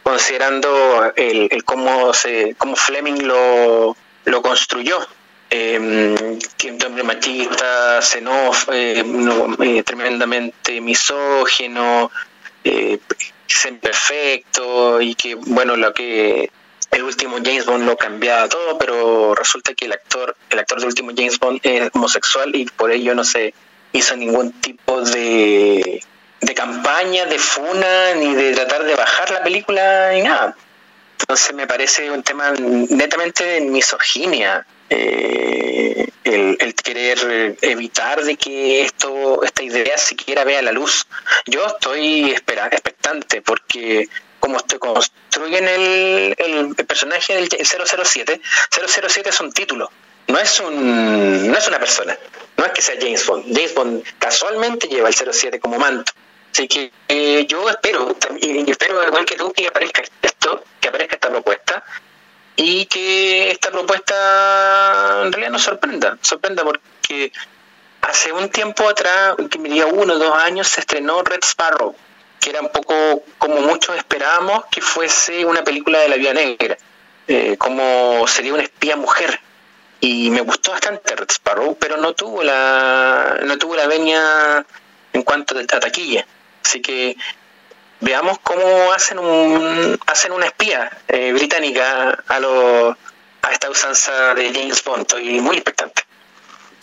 considerando 0.03 1.13
el, 1.17 1.63
cómo, 1.65 2.15
se, 2.15 2.55
cómo 2.57 2.77
Fleming 2.77 3.27
lo, 3.27 3.95
lo 4.25 4.41
construyó. 4.41 5.07
Eh, 5.51 5.79
un 5.79 6.83
hombre 6.87 7.03
machista, 7.03 8.01
eh, 8.73 9.05
eh, 9.61 9.83
tremendamente 9.83 10.81
misógeno, 10.81 12.11
eh, 12.65 12.99
perfecto 13.83 14.99
y 15.03 15.15
que, 15.15 15.35
bueno, 15.35 15.77
lo 15.77 15.93
que 15.93 16.51
el 16.95 17.03
último 17.03 17.37
James 17.45 17.67
Bond 17.67 17.85
lo 17.85 17.97
cambiaba 17.97 18.49
todo, 18.49 18.79
pero 18.79 19.35
resulta 19.35 19.75
que 19.75 19.87
el 19.87 19.93
actor, 19.93 20.37
el 20.49 20.59
actor 20.61 20.79
del 20.79 20.89
último 20.89 21.11
James 21.15 21.39
Bond 21.39 21.61
es 21.63 21.91
homosexual 21.93 22.55
y 22.55 22.67
por 22.67 22.93
ello 22.93 23.15
no 23.15 23.25
se 23.25 23.53
hizo 23.93 24.17
ningún 24.17 24.53
tipo 24.61 25.01
de, 25.03 26.03
de 26.41 26.55
campaña, 26.55 27.27
de 27.27 27.39
funa, 27.39 28.15
ni 28.15 28.35
de 28.35 28.55
tratar 28.55 28.85
de 28.85 28.95
bajar 28.95 29.31
la 29.33 29.43
película, 29.43 30.13
ni 30.13 30.23
nada. 30.23 30.57
Entonces 31.21 31.55
me 31.55 31.67
parece 31.67 32.11
un 32.11 32.23
tema 32.23 32.53
netamente 32.53 33.45
de 33.45 33.61
misoginia. 33.63 34.67
Eh, 34.91 36.09
el, 36.25 36.57
el, 36.61 36.75
querer 36.75 37.57
evitar 37.63 38.23
de 38.23 38.37
que 38.37 38.83
esto 38.83 39.43
esta 39.43 39.63
idea 39.63 39.97
siquiera 39.99 40.45
vea 40.45 40.63
la 40.63 40.73
luz. 40.73 41.07
Yo 41.47 41.67
estoy 41.67 42.31
espera, 42.31 42.67
expectante 42.67 43.43
porque 43.43 44.09
como 44.45 44.61
te 44.61 44.79
construyen 44.79 45.67
el, 45.67 46.35
el, 46.37 46.75
personaje 46.87 47.35
del 47.35 47.49
007, 47.49 48.43
007 48.71 49.31
es 49.31 49.41
un 49.41 49.51
título, 49.53 49.91
no 50.27 50.39
es, 50.39 50.61
un, 50.61 51.51
no 51.51 51.57
es 51.57 51.67
una 51.67 51.79
persona, 51.79 52.19
no 52.59 52.67
es 52.67 52.73
que 52.73 52.83
sea 52.83 52.97
James 53.01 53.25
Bond. 53.25 53.47
James 53.47 53.75
Bond 53.75 54.05
casualmente 54.19 54.87
lleva 54.87 55.09
el 55.09 55.15
07 55.15 55.59
como 55.61 55.79
manto. 55.79 56.13
Así 56.53 56.69
que 56.69 56.93
eh, 57.09 57.47
yo 57.49 57.71
espero, 57.71 58.15
y 58.39 58.71
espero 58.71 59.03
igual 59.03 59.25
que 59.25 59.37
tú, 59.37 59.51
que 59.51 59.67
aparezca 59.67 60.03
esto, 60.21 60.63
que 60.79 60.89
aparezca 60.89 61.15
esta 61.15 61.31
propuesta 61.31 61.83
y 62.55 62.85
que 62.85 63.51
esta 63.51 63.71
propuesta 63.71 65.23
en 65.25 65.33
realidad 65.33 65.53
nos 65.53 65.63
sorprenda, 65.63 66.19
sorprenda 66.21 66.65
porque 66.65 67.33
hace 68.03 68.31
un 68.31 68.51
tiempo 68.51 68.87
atrás, 68.91 69.37
que 69.51 69.59
me 69.59 69.71
diría 69.71 69.87
uno 69.87 70.13
o 70.13 70.19
dos 70.19 70.37
años, 70.43 70.69
se 70.69 70.81
estrenó 70.81 71.23
Red 71.23 71.41
Sparrow, 71.43 71.97
que 72.45 72.51
era 72.51 72.61
un 72.61 72.69
poco 72.69 73.25
como 73.39 73.63
muchos 73.63 73.97
esperábamos 73.97 74.67
que 74.71 74.83
fuese 74.83 75.47
una 75.47 75.65
película 75.65 75.99
de 76.01 76.11
la 76.11 76.17
vida 76.17 76.35
negra, 76.35 76.77
eh, 77.27 77.57
como 77.57 78.29
sería 78.29 78.53
una 78.53 78.63
espía 78.63 78.97
mujer. 78.97 79.41
Y 80.01 80.29
me 80.29 80.43
gustó 80.43 80.73
bastante 80.73 81.17
Red 81.17 81.31
Sparrow, 81.31 81.75
pero 81.81 81.97
no 81.97 82.13
tuvo 82.13 82.43
la 82.43 83.39
no 83.45 83.57
tuvo 83.57 83.77
la 83.77 83.87
venia 83.87 84.67
en 85.15 85.23
cuanto 85.23 85.59
a 85.59 85.81
taquilla. 85.81 86.27
Así 86.63 86.83
que 86.83 87.17
veamos 88.01 88.39
cómo 88.41 88.93
hacen 88.93 89.19
un 89.19 89.99
hacen 90.07 90.33
una 90.33 90.45
espía 90.45 90.91
eh, 91.09 91.33
británica 91.33 92.25
a 92.29 92.41
lo 92.41 92.91
a 93.41 93.53
esta 93.53 93.71
usanza 93.71 94.35
de 94.35 94.53
James 94.53 94.85
Bond. 94.85 95.03
Estoy 95.03 95.41
muy 95.41 95.57
expectante. 95.57 96.04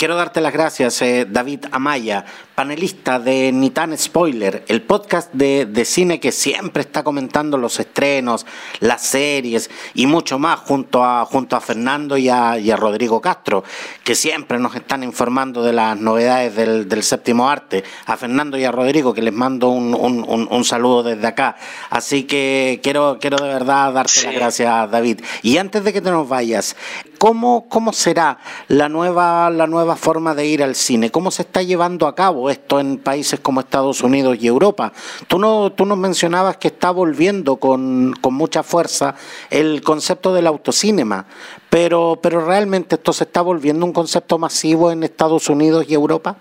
Quiero 0.01 0.15
darte 0.15 0.41
las 0.41 0.51
gracias, 0.51 0.99
eh, 1.03 1.27
David 1.29 1.65
Amaya, 1.71 2.25
panelista 2.55 3.19
de 3.19 3.51
Nitan 3.51 3.95
Spoiler, 3.95 4.65
el 4.67 4.81
podcast 4.81 5.31
de, 5.31 5.67
de, 5.67 5.85
cine 5.85 6.19
que 6.19 6.31
siempre 6.31 6.81
está 6.81 7.03
comentando 7.03 7.55
los 7.55 7.79
estrenos, 7.79 8.47
las 8.79 9.03
series 9.03 9.69
y 9.93 10.07
mucho 10.07 10.39
más 10.39 10.59
junto 10.61 11.03
a, 11.03 11.23
junto 11.25 11.55
a 11.55 11.61
Fernando 11.61 12.17
y 12.17 12.29
a, 12.29 12.57
y 12.57 12.71
a 12.71 12.77
Rodrigo 12.77 13.21
Castro, 13.21 13.63
que 14.03 14.15
siempre 14.15 14.57
nos 14.57 14.73
están 14.73 15.03
informando 15.03 15.61
de 15.61 15.73
las 15.73 15.95
novedades 15.99 16.55
del, 16.55 16.89
del 16.89 17.03
séptimo 17.03 17.47
arte. 17.47 17.83
A 18.07 18.17
Fernando 18.17 18.57
y 18.57 18.65
a 18.65 18.71
Rodrigo, 18.71 19.13
que 19.13 19.21
les 19.21 19.33
mando 19.33 19.69
un, 19.69 19.93
un, 19.93 20.47
un, 20.49 20.65
saludo 20.65 21.03
desde 21.03 21.27
acá. 21.27 21.57
Así 21.91 22.23
que 22.23 22.79
quiero, 22.81 23.19
quiero 23.21 23.37
de 23.37 23.49
verdad 23.53 23.93
darte 23.93 24.23
las 24.23 24.33
gracias, 24.33 24.89
David. 24.89 25.21
Y 25.43 25.57
antes 25.57 25.83
de 25.83 25.93
que 25.93 26.01
te 26.01 26.09
nos 26.09 26.27
vayas, 26.27 26.75
¿cómo, 27.19 27.67
cómo 27.69 27.93
será 27.93 28.39
la 28.67 28.89
nueva, 28.89 29.51
la 29.51 29.67
nueva 29.67 29.90
nueva 29.91 30.01
forma 30.01 30.33
de 30.35 30.45
ir 30.45 30.63
al 30.63 30.75
cine. 30.75 31.11
¿Cómo 31.11 31.31
se 31.31 31.41
está 31.41 31.61
llevando 31.63 32.07
a 32.07 32.15
cabo 32.15 32.49
esto 32.49 32.79
en 32.79 32.97
países 32.97 33.39
como 33.41 33.59
Estados 33.59 34.01
Unidos 34.01 34.37
y 34.39 34.47
Europa? 34.47 34.93
Tú, 35.27 35.37
no, 35.37 35.73
tú 35.73 35.85
nos 35.85 35.97
mencionabas 35.97 36.57
que 36.57 36.69
está 36.69 36.91
volviendo 36.91 37.57
con, 37.57 38.13
con 38.21 38.33
mucha 38.33 38.63
fuerza 38.63 39.15
el 39.49 39.81
concepto 39.81 40.33
del 40.33 40.47
autocinema, 40.47 41.25
pero, 41.69 42.19
pero 42.21 42.45
realmente 42.45 42.95
esto 42.95 43.11
se 43.11 43.25
está 43.25 43.41
volviendo 43.41 43.85
un 43.85 43.91
concepto 43.91 44.37
masivo 44.37 44.91
en 44.91 45.03
Estados 45.03 45.49
Unidos 45.49 45.85
y 45.89 45.93
Europa. 45.93 46.37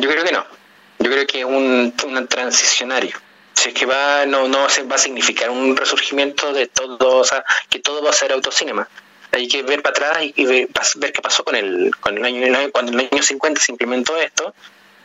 Yo 0.00 0.08
creo 0.08 0.24
que 0.24 0.32
no. 0.32 0.44
Yo 0.98 1.10
creo 1.10 1.26
que 1.26 1.40
es 1.40 1.44
un, 1.44 1.92
un 2.06 2.28
transicionario 2.28 3.16
si 3.52 3.70
es 3.70 3.74
que 3.74 3.86
va 3.86 4.26
no 4.26 4.48
no 4.48 4.58
va 4.60 4.94
a 4.94 4.98
significar 4.98 5.48
un 5.48 5.74
resurgimiento 5.76 6.52
de 6.52 6.66
todo 6.66 7.18
o 7.18 7.24
sea 7.24 7.42
que 7.70 7.78
todo 7.78 8.02
va 8.02 8.10
a 8.10 8.12
ser 8.12 8.30
autocinema 8.32 8.86
hay 9.36 9.48
que 9.48 9.62
ver 9.62 9.82
para 9.82 10.08
atrás 10.08 10.24
y, 10.34 10.44
ver, 10.44 10.68
qué 11.12 11.22
pasó 11.22 11.44
con 11.44 11.54
el, 11.54 11.90
con 12.00 12.16
el 12.16 12.24
año 12.24 12.70
cuando 12.72 12.92
en 12.92 13.00
el 13.00 13.08
año 13.12 13.22
50 13.22 13.60
se 13.60 13.72
implementó 13.72 14.16
esto 14.16 14.54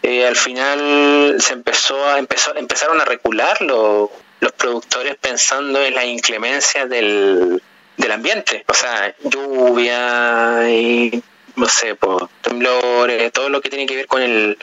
eh, 0.04 0.26
al 0.26 0.36
final 0.36 1.38
se 1.40 1.54
empezó 1.54 2.04
a 2.08 2.18
empezó, 2.18 2.56
empezaron 2.56 3.00
a 3.00 3.06
recular 3.06 3.62
los 3.62 4.10
productores 4.58 5.16
pensando 5.18 5.84
en 5.84 5.94
la 5.94 6.06
inclemencia 6.06 6.88
del, 6.88 7.62
del 7.98 8.12
ambiente. 8.12 8.64
O 8.68 8.74
sea 8.74 9.16
lluvia 9.24 10.70
y 10.70 11.24
no 11.56 11.68
sé 11.68 11.96
pues, 11.96 12.24
temblores 12.42 13.32
todo 13.32 13.50
lo 13.50 13.62
que 13.62 13.70
tiene 13.70 13.86
que 13.86 13.96
ver 13.96 14.08
con 14.08 14.22
el 14.22 14.58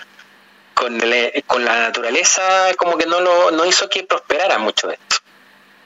con, 0.75 1.01
con 1.47 1.65
la 1.65 1.81
naturaleza 1.81 2.43
como 2.77 2.97
que 2.97 3.07
no 3.07 3.21
lo 3.21 3.51
no 3.51 3.65
hizo 3.65 3.89
que 3.89 4.05
prosperara 4.05 4.59
mucho 4.59 4.91
esto 4.91 5.17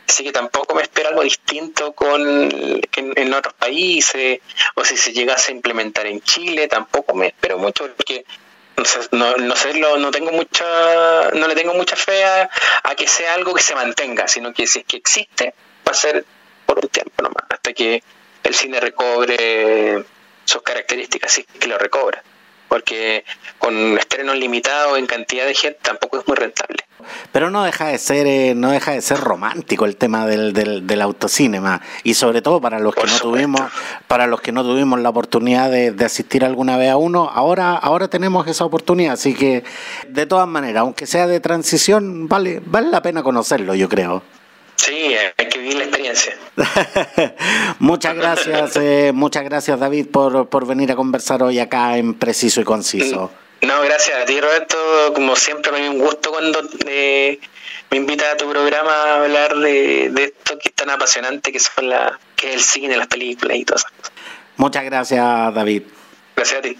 Así 0.08 0.24
que 0.24 0.32
tampoco 0.32 0.74
me 0.74 0.82
espero 0.82 1.08
algo 1.08 1.22
distinto 1.22 1.92
con 1.92 2.20
en, 2.20 3.34
otros 3.34 3.54
países, 3.54 4.40
o 4.74 4.84
si 4.84 4.96
se 4.96 5.12
llegase 5.12 5.52
a 5.52 5.54
implementar 5.54 6.06
en 6.06 6.20
Chile, 6.20 6.68
tampoco 6.68 7.14
me 7.14 7.28
espero 7.28 7.58
mucho, 7.58 7.88
porque 7.96 8.24
no, 9.12 9.36
no, 9.36 9.56
sé, 9.56 9.74
no 9.74 10.10
tengo 10.10 10.32
mucha, 10.32 11.30
no 11.30 11.46
le 11.46 11.54
tengo 11.54 11.74
mucha 11.74 11.96
fe 11.96 12.24
a, 12.24 12.50
que 12.96 13.06
sea 13.06 13.34
algo 13.34 13.54
que 13.54 13.62
se 13.62 13.74
mantenga, 13.74 14.28
sino 14.28 14.52
que 14.52 14.66
si 14.66 14.80
es 14.80 14.84
que 14.84 14.96
existe, 14.98 15.54
va 15.86 15.92
a 15.92 15.94
ser 15.94 16.24
por 16.66 16.78
un 16.78 16.88
tiempo 16.88 17.22
nomás, 17.22 17.44
hasta 17.48 17.72
que 17.72 18.02
el 18.42 18.54
cine 18.54 18.80
recobre 18.80 20.04
sus 20.44 20.62
características, 20.62 21.32
si 21.32 21.44
que 21.44 21.68
lo 21.68 21.78
recobra 21.78 22.22
porque 22.72 23.26
con 23.58 23.98
estrenos 23.98 24.34
limitados 24.36 24.98
en 24.98 25.04
cantidad 25.06 25.44
de 25.44 25.54
gente 25.54 25.78
tampoco 25.82 26.18
es 26.18 26.26
muy 26.26 26.38
rentable. 26.38 26.86
Pero 27.32 27.50
no 27.50 27.64
deja 27.64 27.88
de 27.88 27.98
ser 27.98 28.26
eh, 28.26 28.54
no 28.54 28.70
deja 28.70 28.92
de 28.92 29.00
ser 29.00 29.18
romántico 29.18 29.84
el 29.84 29.96
tema 29.96 30.26
del, 30.26 30.52
del, 30.52 30.86
del 30.86 31.02
autocinema 31.02 31.80
y 32.04 32.14
sobre 32.14 32.42
todo 32.42 32.60
para 32.60 32.78
los 32.78 32.94
que 32.94 33.06
no 33.06 33.18
tuvimos 33.18 33.62
para 34.06 34.26
los 34.26 34.40
que 34.40 34.52
no 34.52 34.62
tuvimos 34.62 35.00
la 35.00 35.08
oportunidad 35.08 35.70
de, 35.70 35.94
asistir 36.04 36.44
alguna 36.44 36.76
vez 36.76 36.90
a 36.90 36.96
uno 36.96 37.30
ahora 37.32 37.74
ahora 37.74 38.08
tenemos 38.08 38.46
esa 38.46 38.64
oportunidad 38.64 39.14
así 39.14 39.34
que 39.34 39.64
de 40.08 40.26
todas 40.26 40.46
maneras 40.46 40.82
aunque 40.82 41.06
sea 41.06 41.26
de 41.26 41.40
transición 41.40 42.28
vale 42.28 42.60
vale 42.64 42.88
la 42.88 43.02
pena 43.02 43.22
conocerlo 43.22 43.74
yo 43.74 43.88
creo. 43.88 44.22
Sí, 44.76 45.14
hay 45.36 45.48
que 45.48 45.58
vivir 45.58 45.76
la 45.76 45.84
experiencia. 45.84 46.34
muchas 47.78 48.16
gracias, 48.16 48.76
eh, 48.76 49.12
muchas 49.14 49.44
gracias 49.44 49.78
David 49.78 50.08
por, 50.08 50.48
por 50.48 50.66
venir 50.66 50.90
a 50.90 50.96
conversar 50.96 51.42
hoy 51.42 51.60
acá 51.60 51.96
en 51.98 52.14
Preciso 52.14 52.60
y 52.60 52.64
Conciso. 52.64 53.30
No, 53.62 53.80
gracias 53.82 54.18
a 54.18 54.24
ti 54.24 54.40
Roberto, 54.40 54.76
como 55.14 55.36
siempre 55.36 55.72
me 55.72 55.88
un 55.88 55.98
gusto 55.98 56.30
cuando 56.30 56.60
eh, 56.86 57.38
me 57.90 57.96
invitas 57.96 58.34
a 58.34 58.36
tu 58.36 58.50
programa 58.50 58.90
a 58.92 59.22
hablar 59.22 59.56
de, 59.56 60.10
de, 60.10 60.24
esto 60.24 60.58
que 60.58 60.68
es 60.68 60.74
tan 60.74 60.90
apasionante 60.90 61.52
que 61.52 61.60
son 61.60 61.88
la, 61.88 62.18
que 62.34 62.48
es 62.48 62.54
el 62.54 62.60
cine, 62.60 62.96
las 62.96 63.06
películas 63.06 63.56
y 63.56 63.64
todas 63.64 63.82
esas 63.82 63.92
cosas. 63.92 64.12
Muchas 64.56 64.84
gracias 64.84 65.54
David. 65.54 65.82
Gracias 66.34 66.58
a 66.58 66.62
ti. 66.62 66.76